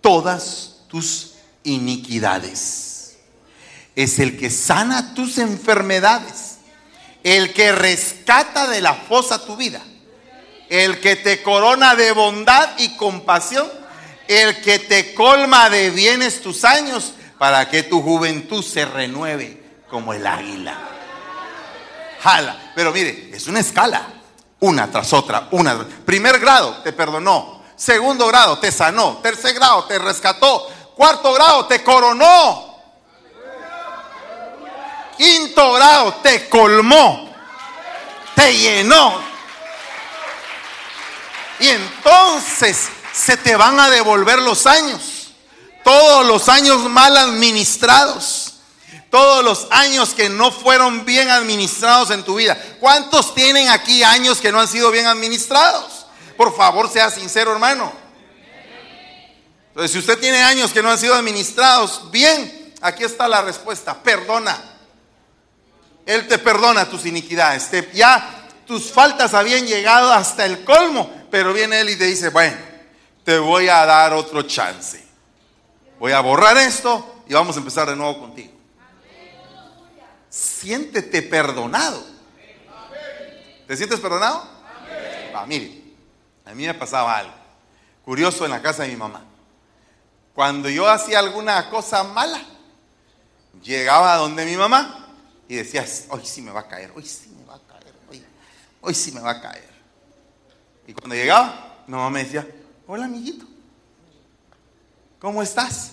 [0.00, 3.18] todas tus iniquidades.
[3.96, 6.53] Es el que sana tus enfermedades.
[7.24, 9.82] El que rescata de la fosa tu vida.
[10.68, 13.68] El que te corona de bondad y compasión.
[14.28, 19.60] El que te colma de bienes tus años para que tu juventud se renueve
[19.90, 20.78] como el águila.
[22.20, 22.72] Jala.
[22.76, 24.14] Pero mire, es una escala
[24.64, 25.86] una tras otra, una.
[26.04, 27.62] Primer grado, te perdonó.
[27.76, 29.18] Segundo grado, te sanó.
[29.22, 30.66] Tercer grado, te rescató.
[30.96, 32.73] Cuarto grado, te coronó.
[35.16, 37.34] Quinto grado, te colmó.
[38.34, 39.22] Te llenó.
[41.60, 45.32] Y entonces se te van a devolver los años.
[45.84, 48.54] Todos los años mal administrados
[49.14, 52.60] todos los años que no fueron bien administrados en tu vida.
[52.80, 56.06] ¿Cuántos tienen aquí años que no han sido bien administrados?
[56.36, 57.92] Por favor, sea sincero, hermano.
[59.68, 64.02] Entonces, si usted tiene años que no han sido administrados bien, aquí está la respuesta.
[64.02, 64.73] Perdona.
[66.06, 67.70] Él te perdona tus iniquidades.
[67.92, 72.56] ya tus faltas habían llegado hasta el colmo, pero viene Él y te dice, bueno,
[73.24, 75.04] te voy a dar otro chance.
[75.98, 78.54] Voy a borrar esto y vamos a empezar de nuevo contigo
[80.34, 82.02] siéntete perdonado.
[83.68, 84.44] ¿Te sientes perdonado?
[85.32, 85.80] Ah, mire,
[86.44, 87.34] a mí me pasaba algo
[88.04, 89.22] curioso en la casa de mi mamá.
[90.34, 92.42] Cuando yo hacía alguna cosa mala,
[93.62, 95.03] llegaba donde mi mamá
[95.48, 98.24] y decía, hoy sí me va a caer, hoy sí me va a caer, hoy,
[98.80, 99.70] hoy sí me va a caer.
[100.86, 102.46] Y cuando llegaba, mi mamá me decía,
[102.86, 103.46] hola amiguito,
[105.18, 105.92] ¿cómo estás?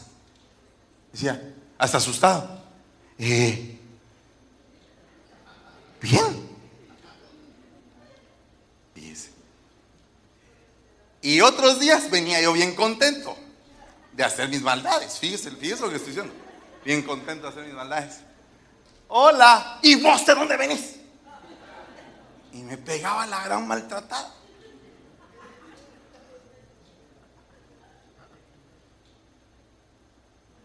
[1.11, 2.61] Decía, hasta asustado.
[3.17, 3.77] Eh,
[6.01, 6.51] Bien.
[11.23, 13.37] Y otros días venía yo bien contento
[14.13, 15.19] de hacer mis maldades.
[15.19, 16.33] Fíjese, fíjese lo que estoy diciendo.
[16.83, 18.21] Bien contento de hacer mis maldades.
[19.13, 20.95] Hola, ¿y vos de dónde venís?
[22.53, 24.33] Y me pegaba la gran maltratada.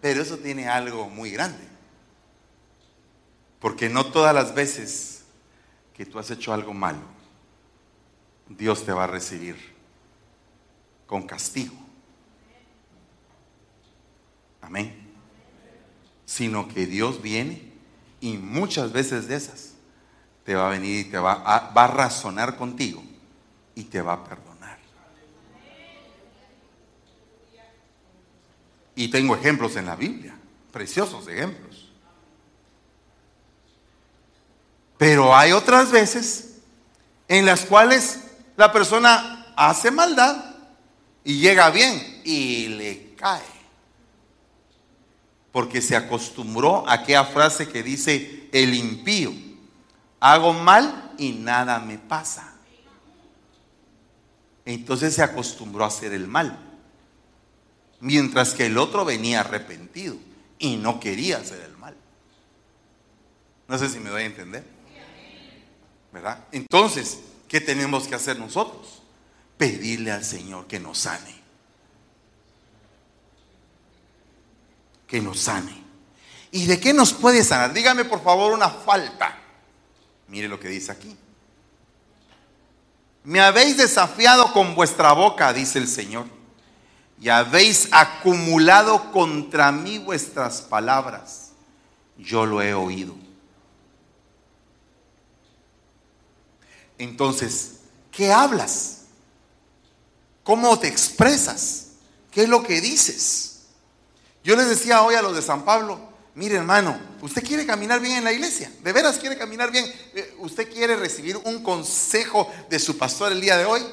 [0.00, 1.66] Pero eso tiene algo muy grande.
[3.58, 5.24] Porque no todas las veces
[5.92, 7.02] que tú has hecho algo malo,
[8.48, 9.56] Dios te va a recibir
[11.08, 11.74] con castigo.
[14.60, 15.12] Amén.
[16.24, 17.65] Sino que Dios viene
[18.26, 19.74] y muchas veces de esas
[20.44, 23.00] te va a venir y te va a, va a razonar contigo
[23.76, 24.78] y te va a perdonar.
[28.96, 30.36] Y tengo ejemplos en la Biblia,
[30.72, 31.88] preciosos ejemplos.
[34.98, 36.56] Pero hay otras veces
[37.28, 38.24] en las cuales
[38.56, 40.56] la persona hace maldad
[41.22, 43.55] y llega bien y le cae.
[45.56, 49.32] Porque se acostumbró a aquella frase que dice el impío,
[50.20, 52.52] hago mal y nada me pasa.
[54.66, 56.58] Entonces se acostumbró a hacer el mal.
[58.00, 60.18] Mientras que el otro venía arrepentido
[60.58, 61.96] y no quería hacer el mal.
[63.66, 64.62] No sé si me doy a entender.
[66.52, 69.00] Entonces, ¿qué tenemos que hacer nosotros?
[69.56, 71.45] Pedirle al Señor que nos sane.
[75.06, 75.84] Que nos sane.
[76.50, 77.72] ¿Y de qué nos puede sanar?
[77.72, 79.36] Dígame por favor una falta.
[80.28, 81.16] Mire lo que dice aquí.
[83.24, 86.26] Me habéis desafiado con vuestra boca, dice el Señor,
[87.20, 91.50] y habéis acumulado contra mí vuestras palabras.
[92.16, 93.16] Yo lo he oído.
[96.98, 97.80] Entonces,
[98.12, 99.02] ¿qué hablas?
[100.44, 101.88] ¿Cómo te expresas?
[102.30, 103.55] ¿Qué es lo que dices?
[104.46, 105.98] Yo les decía hoy a los de San Pablo,
[106.36, 109.84] mire hermano, usted quiere caminar bien en la iglesia, de veras quiere caminar bien,
[110.14, 113.84] eh, usted quiere recibir un consejo de su pastor el día de hoy,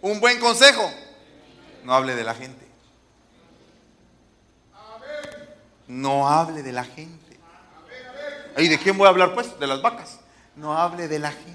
[0.00, 0.88] un buen consejo,
[1.82, 2.64] no hable de la gente.
[5.88, 7.40] No hable de la gente.
[8.58, 9.58] ¿Y de quién voy a hablar pues?
[9.58, 10.20] De las vacas.
[10.54, 11.50] No hable de la gente.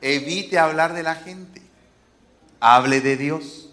[0.00, 1.60] Evite hablar de la gente.
[2.58, 3.67] Hable de Dios.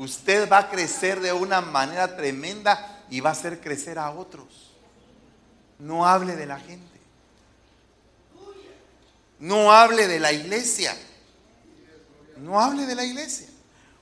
[0.00, 4.72] Usted va a crecer de una manera tremenda y va a hacer crecer a otros.
[5.78, 6.98] No hable de la gente.
[9.38, 10.96] No hable de la iglesia.
[12.38, 13.48] No hable de la iglesia.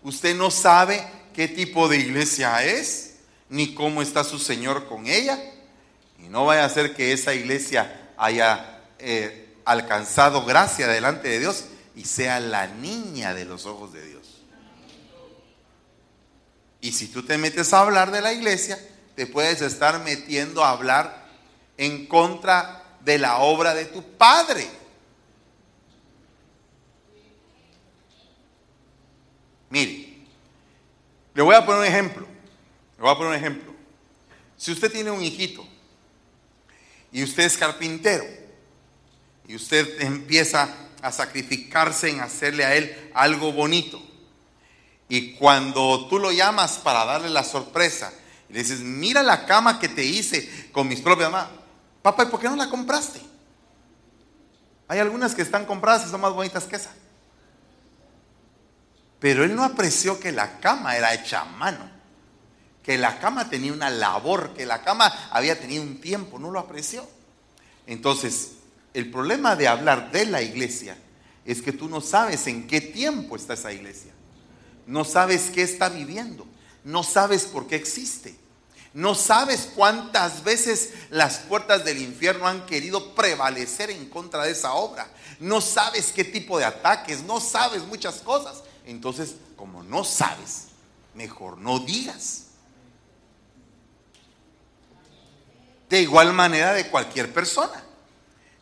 [0.05, 3.16] Usted no sabe qué tipo de iglesia es,
[3.49, 5.36] ni cómo está su Señor con ella.
[6.20, 11.64] Y no vaya a ser que esa iglesia haya eh, alcanzado gracia delante de Dios
[11.96, 14.38] y sea la niña de los ojos de Dios.
[16.81, 18.79] Y si tú te metes a hablar de la iglesia,
[19.16, 21.26] te puedes estar metiendo a hablar
[21.76, 24.68] en contra de la obra de tu padre.
[29.70, 30.18] Mire,
[31.35, 32.26] le voy a poner un ejemplo.
[32.97, 33.74] Le voy a poner un ejemplo.
[34.57, 35.66] Si usted tiene un hijito
[37.12, 38.24] y usted es carpintero
[39.47, 44.03] y usted empieza a sacrificarse en hacerle a él algo bonito.
[45.09, 48.12] Y cuando tú lo llamas para darle la sorpresa,
[48.48, 51.52] y le dices, mira la cama que te hice con mis propias manos.
[52.02, 53.20] Papá, ¿y por qué no la compraste?
[54.86, 56.90] Hay algunas que están compradas y son más bonitas que esa.
[59.20, 61.90] Pero él no apreció que la cama era hecha a mano,
[62.82, 66.61] que la cama tenía una labor, que la cama había tenido un tiempo, no lo
[66.61, 67.06] apreció.
[67.86, 68.52] Entonces,
[68.94, 70.96] el problema de hablar de la iglesia
[71.44, 74.12] es que tú no sabes en qué tiempo está esa iglesia.
[74.89, 76.47] No sabes qué está viviendo.
[76.82, 78.34] No sabes por qué existe.
[78.95, 84.72] No sabes cuántas veces las puertas del infierno han querido prevalecer en contra de esa
[84.72, 85.07] obra.
[85.41, 87.22] No sabes qué tipo de ataques.
[87.22, 88.62] No sabes muchas cosas.
[88.86, 90.68] Entonces, como no sabes,
[91.12, 92.45] mejor no digas.
[95.91, 97.84] De igual manera de cualquier persona.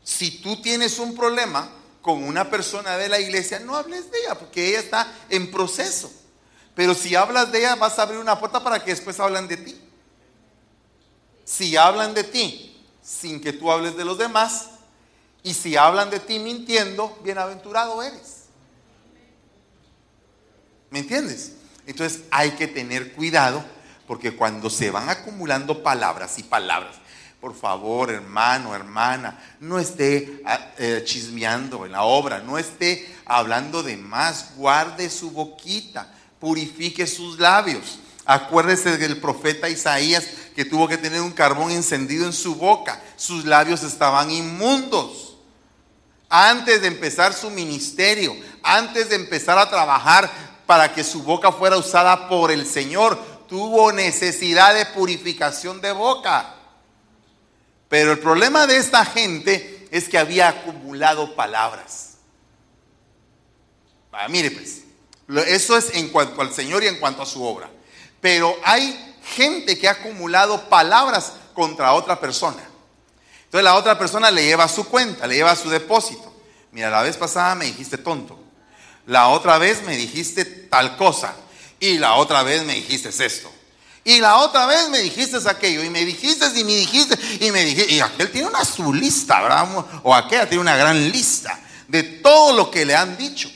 [0.02, 1.70] Si tú tienes un problema
[2.06, 6.08] con una persona de la iglesia, no hables de ella, porque ella está en proceso.
[6.76, 9.56] Pero si hablas de ella, vas a abrir una puerta para que después hablen de
[9.56, 9.76] ti.
[11.44, 14.68] Si hablan de ti sin que tú hables de los demás,
[15.42, 18.44] y si hablan de ti mintiendo, bienaventurado eres.
[20.90, 21.54] ¿Me entiendes?
[21.88, 23.64] Entonces hay que tener cuidado
[24.06, 26.94] porque cuando se van acumulando palabras y palabras
[27.40, 33.82] por favor, hermano, hermana, no esté ah, eh, chismeando en la obra, no esté hablando
[33.82, 37.98] de más, guarde su boquita, purifique sus labios.
[38.24, 40.24] Acuérdese del profeta Isaías
[40.56, 45.36] que tuvo que tener un carbón encendido en su boca, sus labios estaban inmundos.
[46.28, 50.28] Antes de empezar su ministerio, antes de empezar a trabajar
[50.66, 53.16] para que su boca fuera usada por el Señor,
[53.48, 56.55] tuvo necesidad de purificación de boca.
[57.88, 62.14] Pero el problema de esta gente es que había acumulado palabras.
[64.12, 64.82] Ah, mire pues,
[65.48, 67.70] eso es en cuanto al Señor y en cuanto a su obra.
[68.20, 72.62] Pero hay gente que ha acumulado palabras contra otra persona.
[73.44, 76.32] Entonces la otra persona le lleva su cuenta, le lleva su depósito.
[76.72, 78.38] Mira, la vez pasada me dijiste tonto.
[79.06, 81.34] La otra vez me dijiste tal cosa.
[81.78, 83.50] Y la otra vez me dijiste esto.
[84.06, 85.82] Y la otra vez me dijiste aquello.
[85.82, 87.92] Y me dijiste y me dijiste y me dijiste.
[87.92, 89.84] Y aquel tiene una su lista, ¿verdad?
[90.04, 93.50] O aquella tiene una gran lista de todo lo que le han dicho.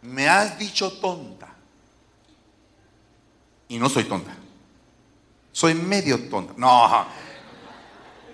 [0.00, 1.54] Me has dicho tonta.
[3.68, 4.34] Y no soy tonta.
[5.52, 6.54] Soy medio tonta.
[6.56, 7.06] No,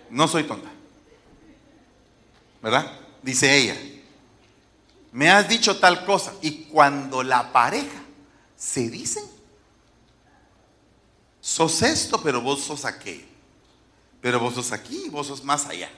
[0.09, 0.69] no soy tonta.
[2.63, 2.93] ¿Verdad?
[3.25, 3.90] Dice ella.
[5.13, 6.33] Me has dicho tal cosa.
[6.43, 8.03] Y cuando la pareja
[8.57, 9.25] se dicen,
[11.41, 13.27] sos esto, pero vos sos aquello.
[14.21, 15.91] Pero vos sos aquí, vos sos más allá.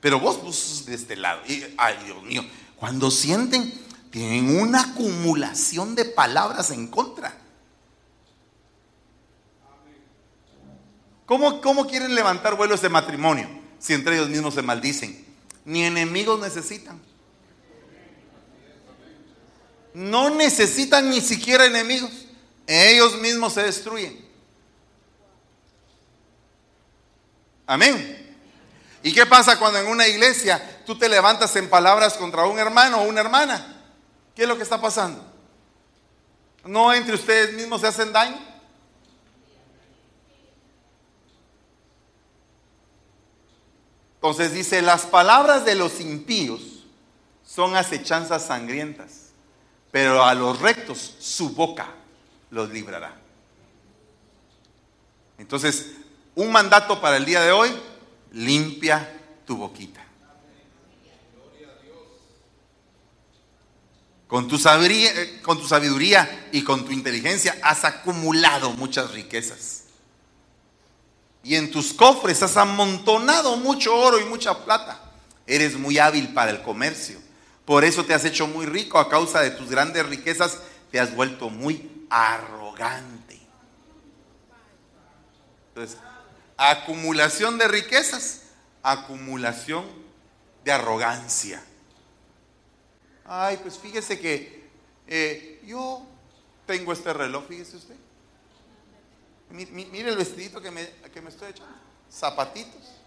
[0.00, 1.40] Pero vos, vos sos de este lado.
[1.46, 2.44] Y, ay, Dios mío,
[2.76, 3.72] cuando sienten,
[4.10, 7.36] tienen una acumulación de palabras en contra.
[11.26, 13.48] ¿Cómo, cómo quieren levantar vuelos de matrimonio
[13.78, 15.26] si entre ellos mismos se maldicen?
[15.64, 17.07] Ni enemigos necesitan.
[19.98, 22.12] No necesitan ni siquiera enemigos.
[22.68, 24.24] Ellos mismos se destruyen.
[27.66, 28.36] Amén.
[29.02, 32.98] ¿Y qué pasa cuando en una iglesia tú te levantas en palabras contra un hermano
[32.98, 33.82] o una hermana?
[34.36, 35.20] ¿Qué es lo que está pasando?
[36.64, 38.38] ¿No entre ustedes mismos se hacen daño?
[44.14, 46.86] Entonces dice, las palabras de los impíos
[47.44, 49.27] son acechanzas sangrientas,
[49.90, 51.88] pero a los rectos su boca
[52.50, 53.14] los librará.
[55.38, 55.92] Entonces,
[56.34, 57.70] un mandato para el día de hoy,
[58.32, 60.04] limpia tu boquita.
[64.26, 69.84] Con tu, sabiduría, eh, con tu sabiduría y con tu inteligencia has acumulado muchas riquezas
[71.48, 75.00] y en tus cofres has amontonado mucho oro y mucha plata.
[75.46, 77.18] Eres muy hábil para el comercio.
[77.68, 80.58] Por eso te has hecho muy rico a causa de tus grandes riquezas.
[80.90, 83.38] Te has vuelto muy arrogante.
[85.68, 85.98] Entonces,
[86.56, 88.44] acumulación de riquezas,
[88.82, 89.84] acumulación
[90.64, 91.62] de arrogancia.
[93.26, 94.70] Ay, pues fíjese que
[95.06, 96.06] eh, yo
[96.64, 97.96] tengo este reloj, fíjese usted.
[99.50, 101.76] Mire el vestidito que me, que me estoy echando.
[102.10, 102.97] Zapatitos.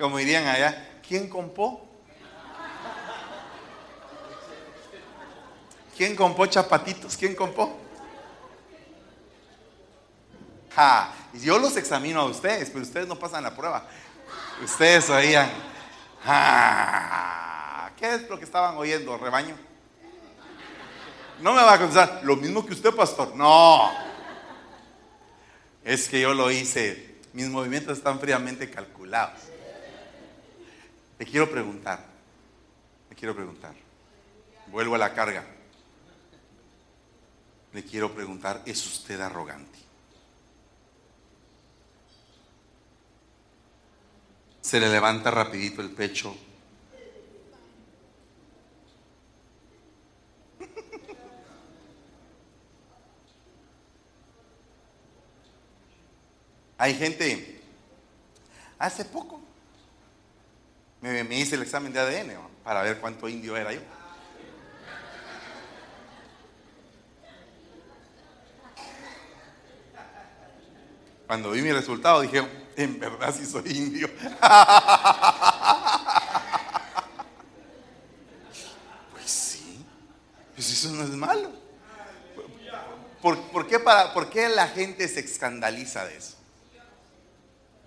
[0.00, 1.86] Como dirían allá, ¿quién compó?
[5.96, 7.16] ¿Quién compó chapatitos?
[7.16, 7.78] ¿Quién compó?
[10.74, 13.86] Ja, yo los examino a ustedes, pero ustedes no pasan la prueba.
[14.62, 15.48] Ustedes oían.
[16.24, 17.44] Ja,
[17.98, 19.56] ¿Qué es lo que estaban oyendo, rebaño?
[21.40, 23.34] No me va a contestar, lo mismo que usted, pastor.
[23.36, 23.90] No.
[25.84, 27.14] Es que yo lo hice.
[27.32, 29.40] Mis movimientos están fríamente calculados.
[31.24, 32.04] Te quiero preguntar.
[33.08, 33.74] Te quiero preguntar.
[34.66, 35.42] Vuelvo a la carga.
[37.72, 39.78] Le quiero preguntar, ¿es usted arrogante?
[44.60, 46.36] Se le levanta rapidito el pecho
[56.76, 57.62] Hay gente,
[58.78, 59.40] hace poco,
[61.04, 62.32] me, hice el examen de ADN
[62.62, 63.80] para ver cuánto indio era yo.
[71.26, 72.46] Cuando vi mi resultado dije,
[72.76, 74.08] en verdad sí soy indio.
[79.12, 79.84] pues sí,
[80.54, 81.50] pues eso no es malo.
[83.20, 86.36] ¿Por, qué para, ¿Por qué la gente se escandaliza de eso?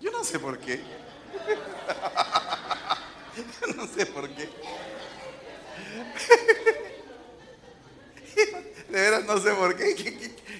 [0.00, 0.82] Yo no sé por qué.
[3.76, 4.48] No sé por qué.
[8.88, 9.94] De veras no sé por qué.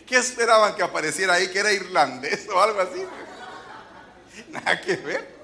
[0.07, 1.49] ¿Qué, esperaban que apareciera ahí?
[1.49, 3.05] ¿Que era irlandés o algo así?
[4.49, 5.39] Nada que ver.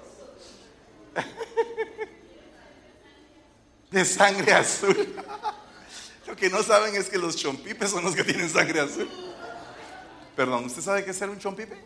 [3.91, 5.15] De sangre azul.
[6.27, 9.09] Lo que no saben es que los chompipes son los que tienen sangre azul.
[10.35, 11.79] Perdón, ¿usted sabe qué es ser un chompipe?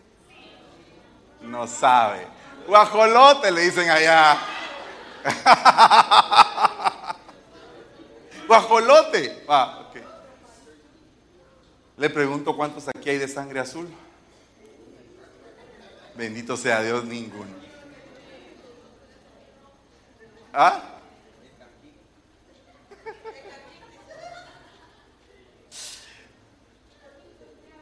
[1.42, 2.26] No sabe.
[2.66, 4.57] Guajolote le dicen allá.
[8.46, 9.44] Guajolote.
[9.48, 9.90] Ah,
[11.96, 13.88] Le pregunto cuántos aquí hay de sangre azul.
[16.16, 17.54] Bendito sea Dios, ninguno.
[20.52, 20.82] ¿Ah?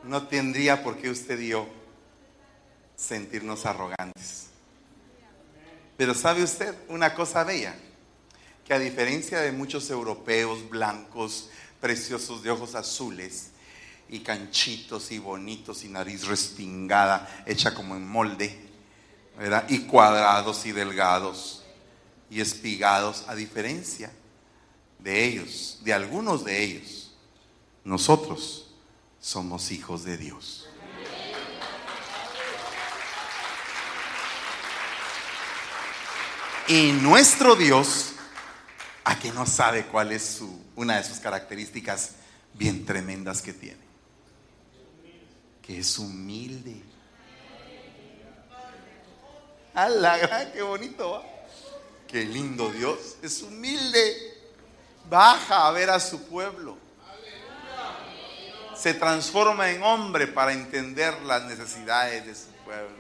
[0.03, 1.67] No tendría por qué usted y yo
[2.97, 4.46] sentirnos arrogantes.
[5.97, 7.75] Pero sabe usted una cosa bella,
[8.65, 13.51] que a diferencia de muchos europeos blancos, preciosos de ojos azules,
[14.09, 18.57] y canchitos y bonitos y nariz respingada, hecha como en molde,
[19.37, 19.67] ¿verdad?
[19.69, 21.65] Y cuadrados y delgados
[22.31, 24.13] y espigados, a diferencia
[24.99, 27.15] de ellos, de algunos de ellos,
[27.85, 28.75] nosotros
[29.21, 30.69] somos hijos de Dios.
[36.69, 38.13] Y nuestro Dios,
[39.05, 42.13] a que no sabe cuál es su, una de sus características
[42.55, 43.87] bien tremendas que tiene
[45.67, 46.81] que es humilde.
[49.75, 51.25] A la qué bonito
[52.09, 54.35] Qué lindo Dios, es humilde.
[55.11, 56.79] Baja a ver a su pueblo.
[58.77, 62.97] Se transforma en hombre para entender las necesidades de su pueblo,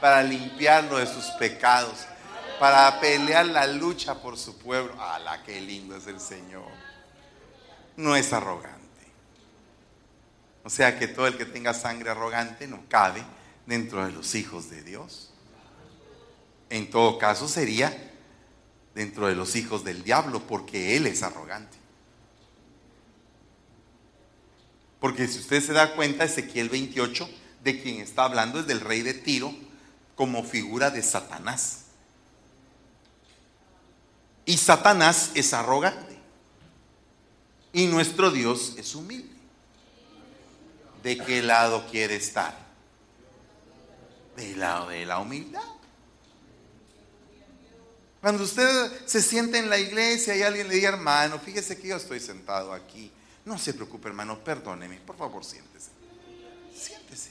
[0.00, 2.00] para limpiarlo de sus pecados,
[2.62, 4.94] para pelear la lucha por su pueblo.
[5.02, 6.70] ¡Hala, qué lindo es el Señor!
[7.96, 8.78] No es arrogante.
[10.62, 13.24] O sea que todo el que tenga sangre arrogante no cabe
[13.66, 15.32] dentro de los hijos de Dios.
[16.70, 18.12] En todo caso sería
[18.94, 21.76] dentro de los hijos del diablo porque él es arrogante.
[25.00, 27.28] Porque si usted se da cuenta, Ezequiel 28,
[27.64, 29.52] de quien está hablando es del rey de Tiro
[30.14, 31.81] como figura de Satanás.
[34.44, 36.18] Y Satanás es arrogante.
[37.72, 39.32] Y nuestro Dios es humilde
[41.02, 42.56] de qué lado quiere estar.
[44.36, 45.62] Del lado de la humildad.
[48.20, 51.96] Cuando usted se siente en la iglesia y alguien le diga, hermano, fíjese que yo
[51.96, 53.10] estoy sentado aquí.
[53.44, 54.98] No se preocupe, hermano, perdóneme.
[55.00, 55.90] Por favor, siéntese.
[56.72, 57.30] Siéntese.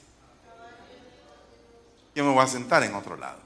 [2.14, 3.40] Yo me voy a sentar en otro lado.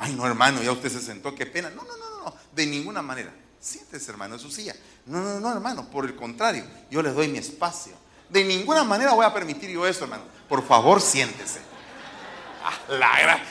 [0.00, 1.68] Ay, no, hermano, ya usted se sentó, qué pena.
[1.68, 3.34] No, no, no, no, de ninguna manera.
[3.60, 4.74] Siéntese, hermano, en su silla.
[5.04, 7.92] No, no, no, hermano, por el contrario, yo le doy mi espacio.
[8.30, 10.22] De ninguna manera voy a permitir yo eso, hermano.
[10.48, 11.60] Por favor, siéntese.
[12.88, 13.42] La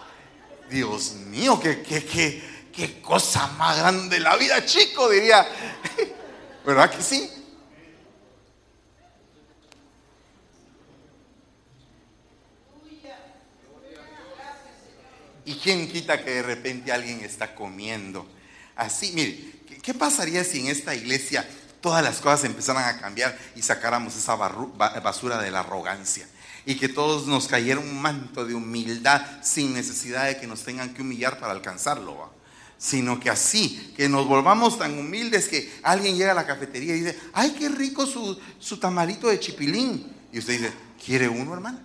[0.70, 5.46] Dios mío, qué, qué, qué, qué cosa más grande la vida, chico, diría.
[6.64, 7.30] ¿Verdad que sí?
[15.44, 18.26] ¿Y quién quita que de repente alguien está comiendo?
[18.76, 21.46] Así, mire, ¿qué pasaría si en esta iglesia
[21.82, 26.26] todas las cosas empezaran a cambiar y sacáramos esa basura de la arrogancia.
[26.64, 30.94] Y que todos nos cayera un manto de humildad sin necesidad de que nos tengan
[30.94, 32.32] que humillar para alcanzarlo.
[32.78, 37.00] Sino que así, que nos volvamos tan humildes que alguien llega a la cafetería y
[37.00, 40.14] dice, ay, qué rico su, su tamarito de chipilín.
[40.32, 40.72] Y usted dice,
[41.04, 41.80] ¿quiere uno, hermano?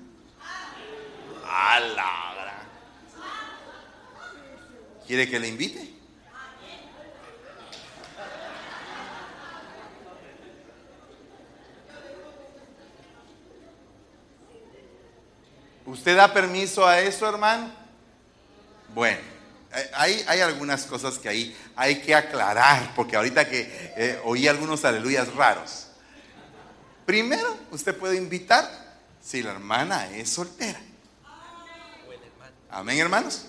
[5.08, 5.94] ¿Quiere que le invite?
[15.86, 17.72] ¿Usted da permiso a eso, hermano?
[18.94, 19.22] Bueno,
[19.74, 24.50] eh, hay, hay algunas cosas que ahí hay que aclarar, porque ahorita que eh, oí
[24.50, 25.88] algunos aleluyas raros.
[27.06, 28.70] Primero, usted puede invitar
[29.24, 30.82] si la hermana es soltera.
[32.70, 33.46] Amén, hermanos.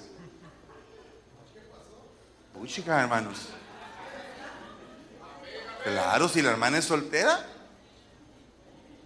[2.60, 3.38] Uy, chicas, hermanos.
[5.84, 7.46] Claro, si la hermana es soltera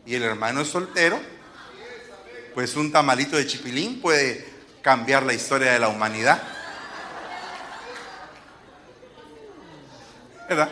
[0.07, 1.21] y el hermano es soltero,
[2.55, 4.51] pues un tamalito de chipilín puede
[4.81, 6.43] cambiar la historia de la humanidad.
[10.49, 10.71] ¿Verdad?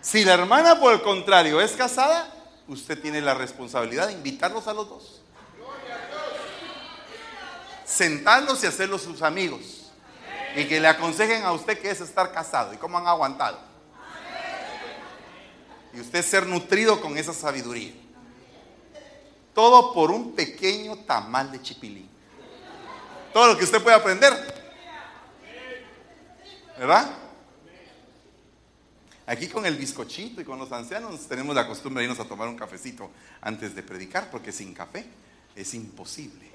[0.00, 2.32] Si la hermana, por el contrario, es casada,
[2.68, 5.22] usted tiene la responsabilidad de invitarlos a los dos.
[7.84, 9.83] Sentarlos y hacerlos sus amigos.
[10.54, 13.58] Y que le aconsejen a usted que es estar casado y cómo han aguantado.
[15.92, 17.92] Y usted ser nutrido con esa sabiduría.
[19.54, 22.08] Todo por un pequeño tamal de chipilín.
[23.32, 24.32] Todo lo que usted puede aprender.
[26.78, 27.10] ¿Verdad?
[29.26, 32.46] Aquí con el bizcochito y con los ancianos tenemos la costumbre de irnos a tomar
[32.48, 35.06] un cafecito antes de predicar, porque sin café
[35.56, 36.53] es imposible.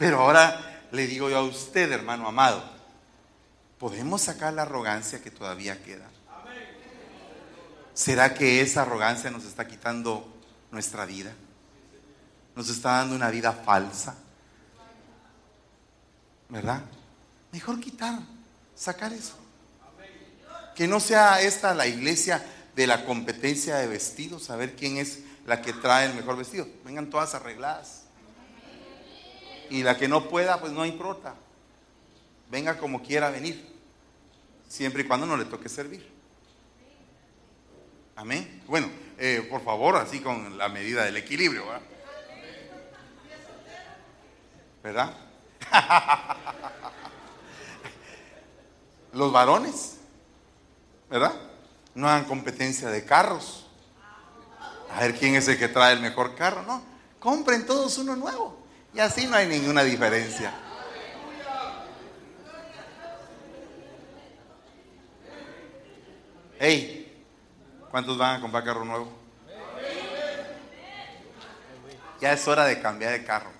[0.00, 2.64] Pero ahora le digo yo a usted, hermano amado,
[3.78, 6.08] podemos sacar la arrogancia que todavía queda.
[7.92, 10.26] ¿Será que esa arrogancia nos está quitando
[10.70, 11.34] nuestra vida?
[12.56, 14.16] ¿Nos está dando una vida falsa?
[16.48, 16.80] ¿Verdad?
[17.52, 18.20] Mejor quitar,
[18.74, 19.36] sacar eso.
[20.74, 22.42] Que no sea esta la iglesia
[22.74, 26.66] de la competencia de vestidos, saber quién es la que trae el mejor vestido.
[26.86, 27.99] Vengan todas arregladas.
[29.70, 31.34] Y la que no pueda, pues no importa.
[32.50, 33.70] Venga como quiera venir.
[34.68, 36.06] Siempre y cuando no le toque servir.
[38.16, 38.62] Amén.
[38.66, 41.64] Bueno, eh, por favor, así con la medida del equilibrio.
[44.82, 45.16] ¿Verdad?
[49.12, 49.96] Los varones,
[51.08, 51.34] ¿verdad?
[51.94, 53.66] No hagan competencia de carros.
[54.92, 56.62] A ver quién es el que trae el mejor carro.
[56.62, 56.82] No,
[57.18, 58.59] compren todos uno nuevo.
[58.92, 60.52] Y así no hay ninguna diferencia.
[66.58, 67.24] Hey,
[67.90, 69.10] ¿cuántos van a comprar carro nuevo?
[72.20, 73.50] Ya es hora de cambiar de carro.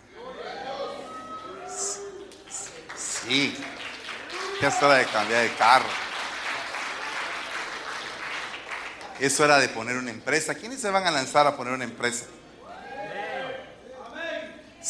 [2.96, 3.56] Sí,
[4.60, 5.88] ya es hora de cambiar de carro.
[9.18, 10.54] Es hora de poner una empresa.
[10.54, 12.26] ¿Quiénes se van a lanzar a poner una empresa?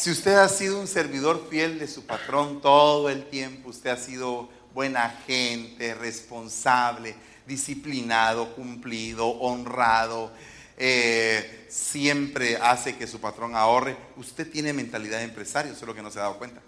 [0.01, 3.99] Si usted ha sido un servidor fiel de su patrón todo el tiempo, usted ha
[3.99, 7.15] sido buena gente, responsable,
[7.47, 10.33] disciplinado, cumplido, honrado,
[10.79, 15.95] eh, siempre hace que su patrón ahorre, usted tiene mentalidad de empresario, eso es lo
[15.95, 16.63] que no se ha dado cuenta.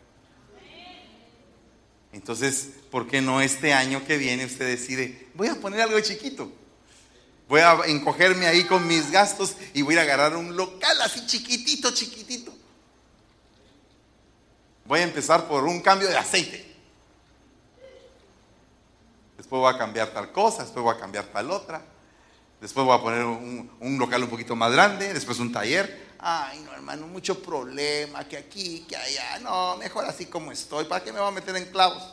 [2.12, 6.52] Entonces, ¿por qué no este año que viene usted decide, voy a poner algo chiquito?
[7.48, 11.94] Voy a encogerme ahí con mis gastos y voy a agarrar un local así chiquitito,
[11.94, 12.51] chiquitito.
[14.92, 16.70] Voy a empezar por un cambio de aceite.
[19.38, 21.82] Después voy a cambiar tal cosa, después voy a cambiar tal otra.
[22.60, 26.12] Después voy a poner un, local un poquito más grande, después un taller.
[26.18, 29.38] Ay, no, hermano, mucho problema, que aquí, que allá.
[29.38, 30.84] No, mejor así como estoy.
[30.84, 32.12] ¿Para qué me voy a meter en clavos?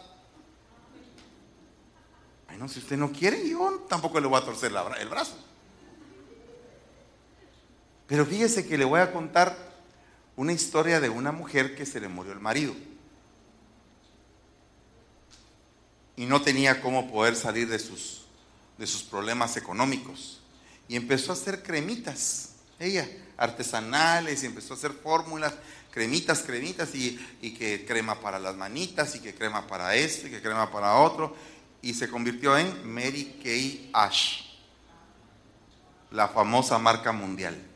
[2.48, 5.36] Bueno, si usted no quiere, yo tampoco le voy a torcer el brazo.
[8.08, 9.68] Pero fíjese que le voy a contar
[10.40, 12.74] una historia de una mujer que se le murió el marido.
[16.16, 18.22] Y no tenía cómo poder salir de sus,
[18.78, 20.40] de sus problemas económicos.
[20.88, 25.56] Y empezó a hacer cremitas, ella, artesanales, y empezó a hacer fórmulas,
[25.92, 30.30] cremitas, cremitas, y, y que crema para las manitas, y que crema para esto, y
[30.30, 31.36] que crema para otro
[31.82, 34.44] y se convirtió en Mary Kay Ash,
[36.12, 37.68] la famosa marca mundial.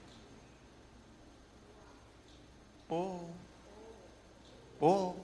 [2.90, 3.22] Oh,
[4.80, 5.16] oh.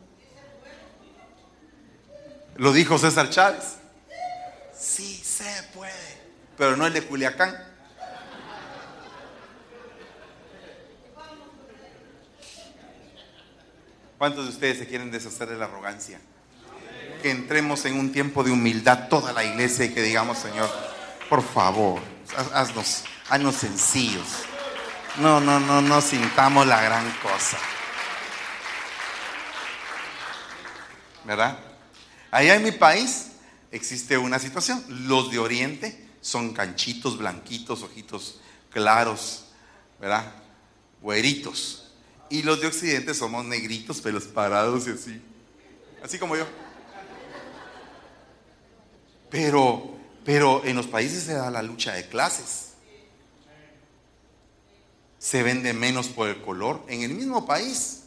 [2.55, 3.77] Lo dijo César Chávez.
[4.73, 5.93] Sí se puede,
[6.57, 7.55] pero no el de Culiacán.
[14.17, 16.19] ¿Cuántos de ustedes se quieren deshacer de la arrogancia?
[17.21, 20.69] que entremos en un tiempo de humildad toda la iglesia y que digamos, Señor,
[21.29, 22.01] por favor,
[22.53, 24.27] haznos, haznos sencillos.
[25.17, 27.57] No, no, no, no sintamos la gran cosa.
[31.25, 31.59] ¿Verdad?
[32.31, 33.31] Allá en mi país
[33.71, 34.83] existe una situación.
[35.07, 38.39] Los de Oriente son canchitos, blanquitos, ojitos
[38.71, 39.45] claros,
[39.99, 40.31] ¿verdad?
[41.01, 41.91] Güeritos.
[42.29, 45.21] Y los de Occidente somos negritos, pelos parados y así.
[46.03, 46.45] Así como yo.
[49.29, 52.68] Pero, pero en los países se da la lucha de clases.
[55.19, 56.83] Se vende menos por el color.
[56.87, 58.03] En el mismo país.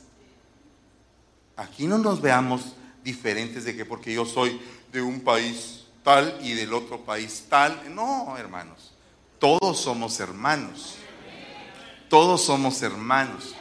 [1.56, 4.60] Aquí no nos veamos diferentes de que porque yo soy
[4.90, 7.94] de un país tal y del otro país tal.
[7.94, 8.92] No, hermanos.
[9.38, 10.96] Todos somos hermanos.
[12.08, 13.54] Todos somos hermanos.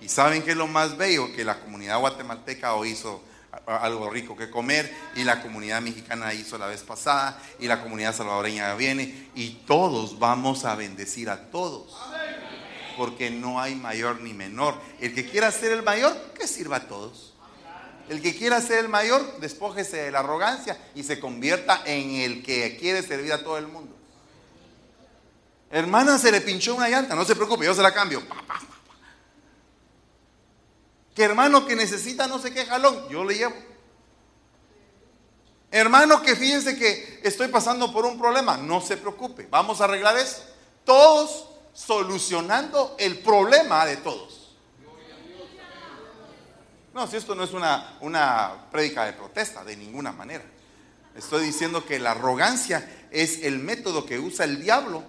[0.00, 3.22] Y saben que es lo más bello que la comunidad guatemalteca hoy hizo
[3.66, 8.14] algo rico que comer y la comunidad mexicana hizo la vez pasada y la comunidad
[8.14, 11.94] salvadoreña viene y todos vamos a bendecir a todos.
[12.96, 14.80] Porque no hay mayor ni menor.
[15.00, 17.32] El que quiera ser el mayor, que sirva a todos.
[18.08, 22.42] El que quiera ser el mayor, despójese de la arrogancia y se convierta en el
[22.42, 23.96] que quiere servir a todo el mundo.
[25.70, 28.22] Hermana, se le pinchó una llanta, no se preocupe, yo se la cambio.
[31.14, 33.54] Que hermano que necesita no sé qué jalón, yo le llevo.
[35.70, 40.18] Hermano que fíjense que estoy pasando por un problema, no se preocupe, vamos a arreglar
[40.18, 40.42] eso.
[40.84, 44.54] Todos solucionando el problema de todos.
[46.94, 50.44] No, si esto no es una, una prédica de protesta, de ninguna manera.
[51.16, 55.02] Estoy diciendo que la arrogancia es el método que usa el diablo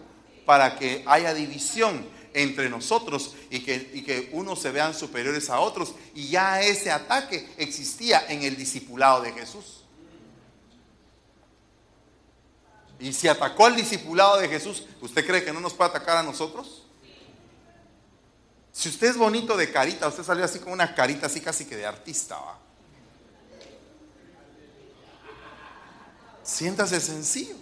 [0.46, 5.60] para que haya división entre nosotros y que, y que unos se vean superiores a
[5.60, 5.94] otros.
[6.16, 9.83] Y ya ese ataque existía en el discipulado de Jesús.
[13.04, 16.24] Y si atacó al discipulado de Jesús, ¿usted cree que no nos puede atacar a
[16.24, 16.84] nosotros?
[18.72, 21.76] Si usted es bonito de carita, usted salió así con una carita así casi que
[21.76, 22.58] de artista, ¿va?
[26.44, 27.58] Siéntase sencillo.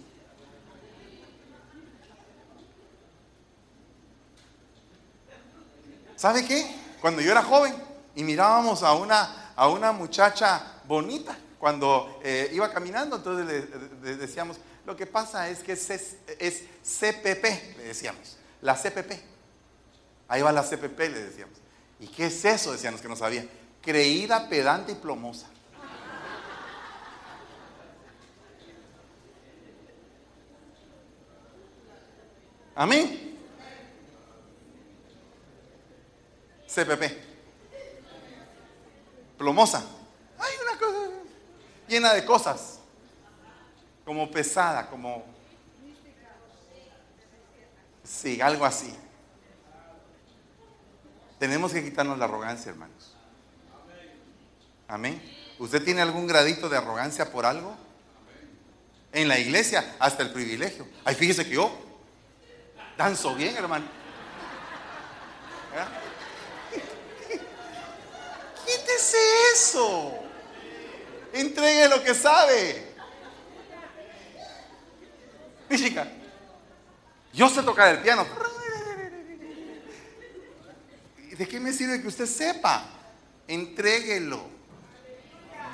[6.17, 6.71] ¿Sabe qué?
[7.01, 7.73] Cuando yo era joven
[8.13, 13.69] y mirábamos a una, a una muchacha bonita, cuando eh, iba caminando, entonces
[14.03, 15.89] le, decíamos, lo que pasa es que es,
[16.39, 19.11] es CPP, le decíamos, la CPP.
[20.27, 21.57] Ahí va la CPP, le decíamos.
[21.99, 22.71] ¿Y qué es eso?
[22.71, 23.45] Decíamos que no sabía.
[23.81, 25.47] Creída, pedante y plomosa.
[32.73, 33.37] Amén.
[36.67, 37.03] CPP.
[39.37, 39.83] Plomosa.
[40.39, 41.09] Hay una cosa
[41.87, 42.80] llena de cosas.
[44.11, 45.23] Como pesada, como...
[48.03, 48.93] Sí, algo así.
[51.39, 53.15] Tenemos que quitarnos la arrogancia, hermanos.
[54.89, 55.23] Amén.
[55.59, 57.73] ¿Usted tiene algún gradito de arrogancia por algo?
[59.13, 60.85] En la iglesia, hasta el privilegio.
[61.05, 61.71] Ay, fíjese que yo
[62.97, 63.85] danzo bien, hermano.
[68.65, 69.17] Quítese
[69.53, 70.19] eso.
[71.31, 72.90] Entregue lo que sabe.
[75.77, 76.07] Chica,
[77.33, 78.25] yo sé tocar el piano.
[81.37, 82.85] ¿De qué me sirve que usted sepa?
[83.47, 84.43] Entréguelo.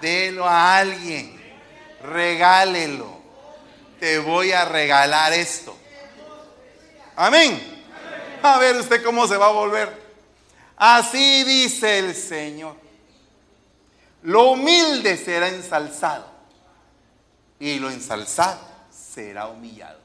[0.01, 1.37] Delo a alguien.
[2.03, 3.17] Regálelo.
[3.99, 5.75] Te voy a regalar esto.
[7.15, 7.59] Amén.
[8.43, 10.07] A ver usted cómo se va a volver.
[10.77, 12.75] Así dice el Señor.
[14.23, 16.31] Lo humilde será ensalzado
[17.59, 18.66] y lo ensalzado
[19.17, 19.97] será humillado.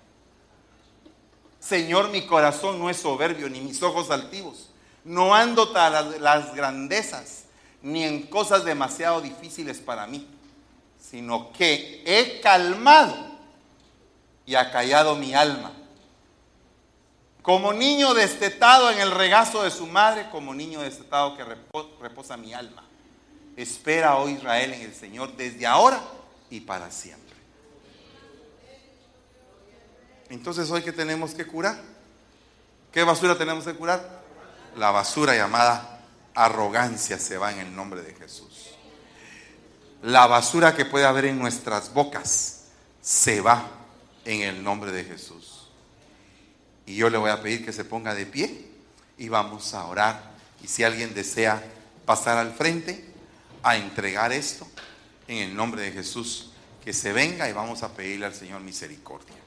[1.60, 4.70] Señor, mi corazón no es soberbio ni mis ojos altivos.
[5.04, 7.44] No ando tras las grandezas
[7.82, 10.26] ni en cosas demasiado difíciles para mí,
[10.98, 13.14] sino que he calmado
[14.46, 15.72] y acallado mi alma
[17.42, 21.44] como niño destetado en el regazo de su madre, como niño destetado que
[22.00, 22.84] reposa mi alma.
[23.56, 26.00] Espera, oh Israel, en el Señor desde ahora
[26.48, 27.21] y para siempre.
[30.32, 31.78] Entonces, ¿hoy qué tenemos que curar?
[32.90, 34.22] ¿Qué basura tenemos que curar?
[34.78, 36.00] La basura llamada
[36.34, 38.70] arrogancia se va en el nombre de Jesús.
[40.00, 42.62] La basura que puede haber en nuestras bocas
[43.02, 43.68] se va
[44.24, 45.68] en el nombre de Jesús.
[46.86, 48.70] Y yo le voy a pedir que se ponga de pie
[49.18, 50.32] y vamos a orar.
[50.62, 51.62] Y si alguien desea
[52.06, 53.04] pasar al frente
[53.62, 54.66] a entregar esto,
[55.28, 56.52] en el nombre de Jesús,
[56.82, 59.41] que se venga y vamos a pedirle al Señor misericordia.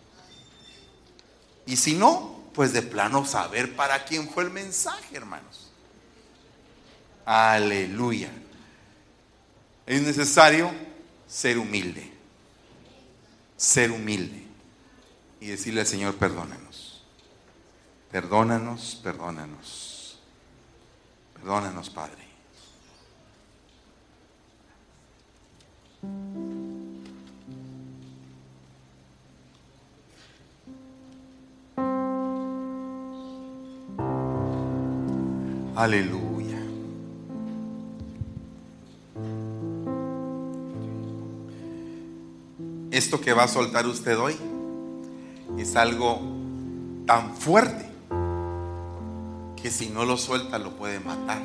[1.66, 5.72] Y si no, pues de plano saber para quién fue el mensaje, hermanos.
[7.26, 8.32] Aleluya.
[9.86, 10.72] Es necesario
[11.28, 12.12] ser humilde.
[13.58, 14.44] Ser humilde.
[15.40, 16.66] Y decirle al Señor, perdóname.
[18.16, 20.18] Perdónanos, perdónanos.
[21.34, 22.26] Perdónanos, Padre.
[35.76, 36.58] Aleluya.
[42.92, 44.38] Esto que va a soltar usted hoy
[45.58, 46.22] es algo
[47.06, 47.86] tan fuerte
[49.62, 51.42] que si no lo suelta lo puede matar.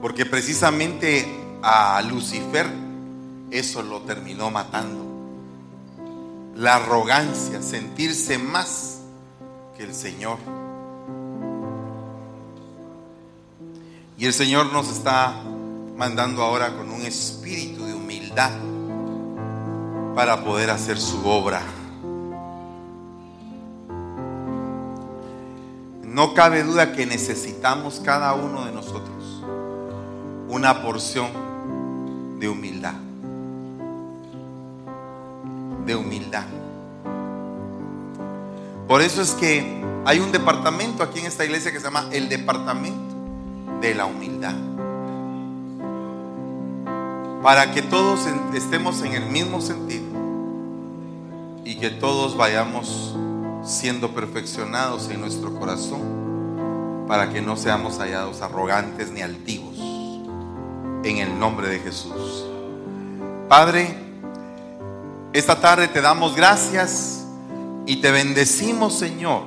[0.00, 1.26] Porque precisamente
[1.62, 2.66] a Lucifer
[3.50, 5.04] eso lo terminó matando.
[6.56, 9.00] La arrogancia, sentirse más
[9.76, 10.38] que el Señor.
[14.18, 15.32] Y el Señor nos está
[15.96, 18.50] mandando ahora con un espíritu de humildad
[20.16, 21.62] para poder hacer su obra.
[26.02, 29.44] No cabe duda que necesitamos cada uno de nosotros
[30.48, 31.30] una porción
[32.40, 32.94] de humildad.
[35.86, 36.44] De humildad.
[38.88, 42.28] Por eso es que hay un departamento aquí en esta iglesia que se llama el
[42.28, 43.07] departamento
[43.80, 44.54] de la humildad.
[47.42, 50.06] Para que todos estemos en el mismo sentido
[51.64, 53.16] y que todos vayamos
[53.62, 59.76] siendo perfeccionados en nuestro corazón para que no seamos hallados arrogantes ni altivos.
[61.04, 62.44] En el nombre de Jesús.
[63.48, 63.96] Padre,
[65.32, 67.24] esta tarde te damos gracias
[67.86, 69.42] y te bendecimos, Señor,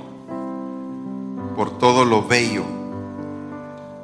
[1.55, 2.80] por todo lo bello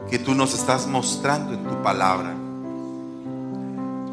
[0.09, 2.33] que tú nos estás mostrando en tu palabra.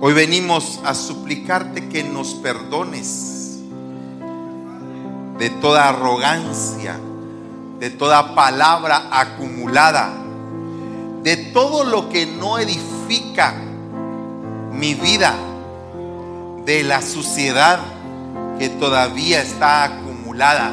[0.01, 3.61] Hoy venimos a suplicarte que nos perdones
[5.39, 6.99] de toda arrogancia,
[7.79, 10.11] de toda palabra acumulada,
[11.23, 13.55] de todo lo que no edifica
[14.73, 15.35] mi vida,
[16.65, 17.79] de la suciedad
[18.59, 20.73] que todavía está acumulada.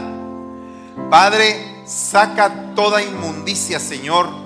[1.10, 4.41] Padre, saca toda inmundicia, Señor,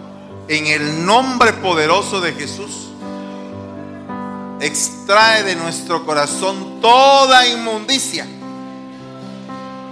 [0.48, 2.90] en el nombre poderoso de Jesús.
[4.60, 8.26] Extrae de nuestro corazón toda inmundicia.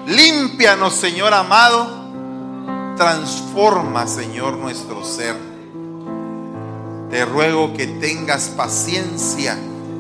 [0.08, 2.04] Límpianos, Señor amado.
[2.98, 5.36] Transforma, Señor, nuestro ser.
[7.10, 9.58] Te ruego que tengas paciencia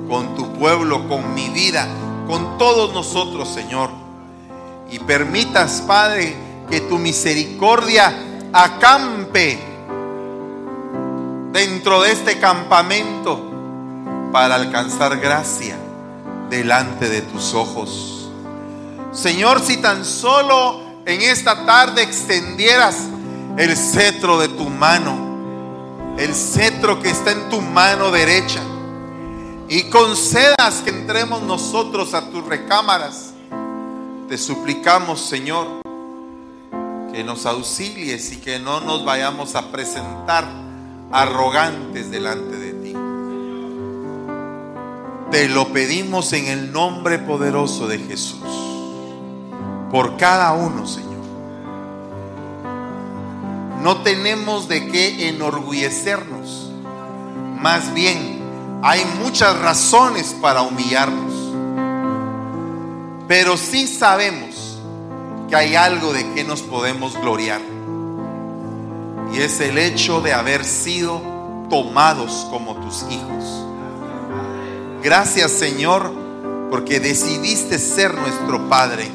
[0.07, 1.87] con tu pueblo, con mi vida,
[2.27, 3.89] con todos nosotros, Señor.
[4.91, 6.35] Y permitas, Padre,
[6.69, 8.13] que tu misericordia
[8.53, 9.72] acampe
[11.53, 13.39] dentro de este campamento
[14.31, 15.77] para alcanzar gracia
[16.49, 18.31] delante de tus ojos.
[19.11, 22.97] Señor, si tan solo en esta tarde extendieras
[23.55, 28.61] el cetro de tu mano, el cetro que está en tu mano derecha,
[29.69, 33.33] y concedas que entremos nosotros a tus recámaras,
[34.27, 35.67] te suplicamos, Señor,
[37.11, 40.72] que nos auxilies y que no nos vayamos a presentar
[41.13, 42.93] arrogantes delante de ti.
[45.29, 48.41] Te lo pedimos en el nombre poderoso de Jesús.
[49.91, 51.13] Por cada uno, Señor.
[53.83, 56.71] No tenemos de qué enorgullecernos.
[57.59, 58.41] Más bien,
[58.81, 61.33] hay muchas razones para humillarnos.
[63.27, 64.79] Pero sí sabemos
[65.47, 67.72] que hay algo de que nos podemos gloriar.
[69.31, 71.21] Y es el hecho de haber sido
[71.69, 73.65] tomados como tus hijos.
[75.03, 76.11] Gracias Señor,
[76.69, 79.07] porque decidiste ser nuestro Padre.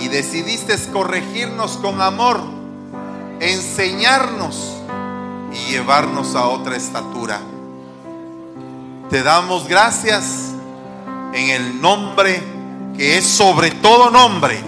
[0.00, 2.40] Y decidiste corregirnos con amor,
[3.40, 4.74] enseñarnos
[5.52, 7.40] y llevarnos a otra estatura.
[9.10, 10.52] Te damos gracias
[11.34, 12.42] en el nombre
[12.96, 14.58] que es sobre todo nombre,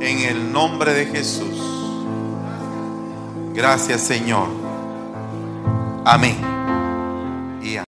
[0.00, 1.59] en el nombre de Jesús.
[3.54, 4.48] Gracias Señor.
[6.04, 6.50] Amén.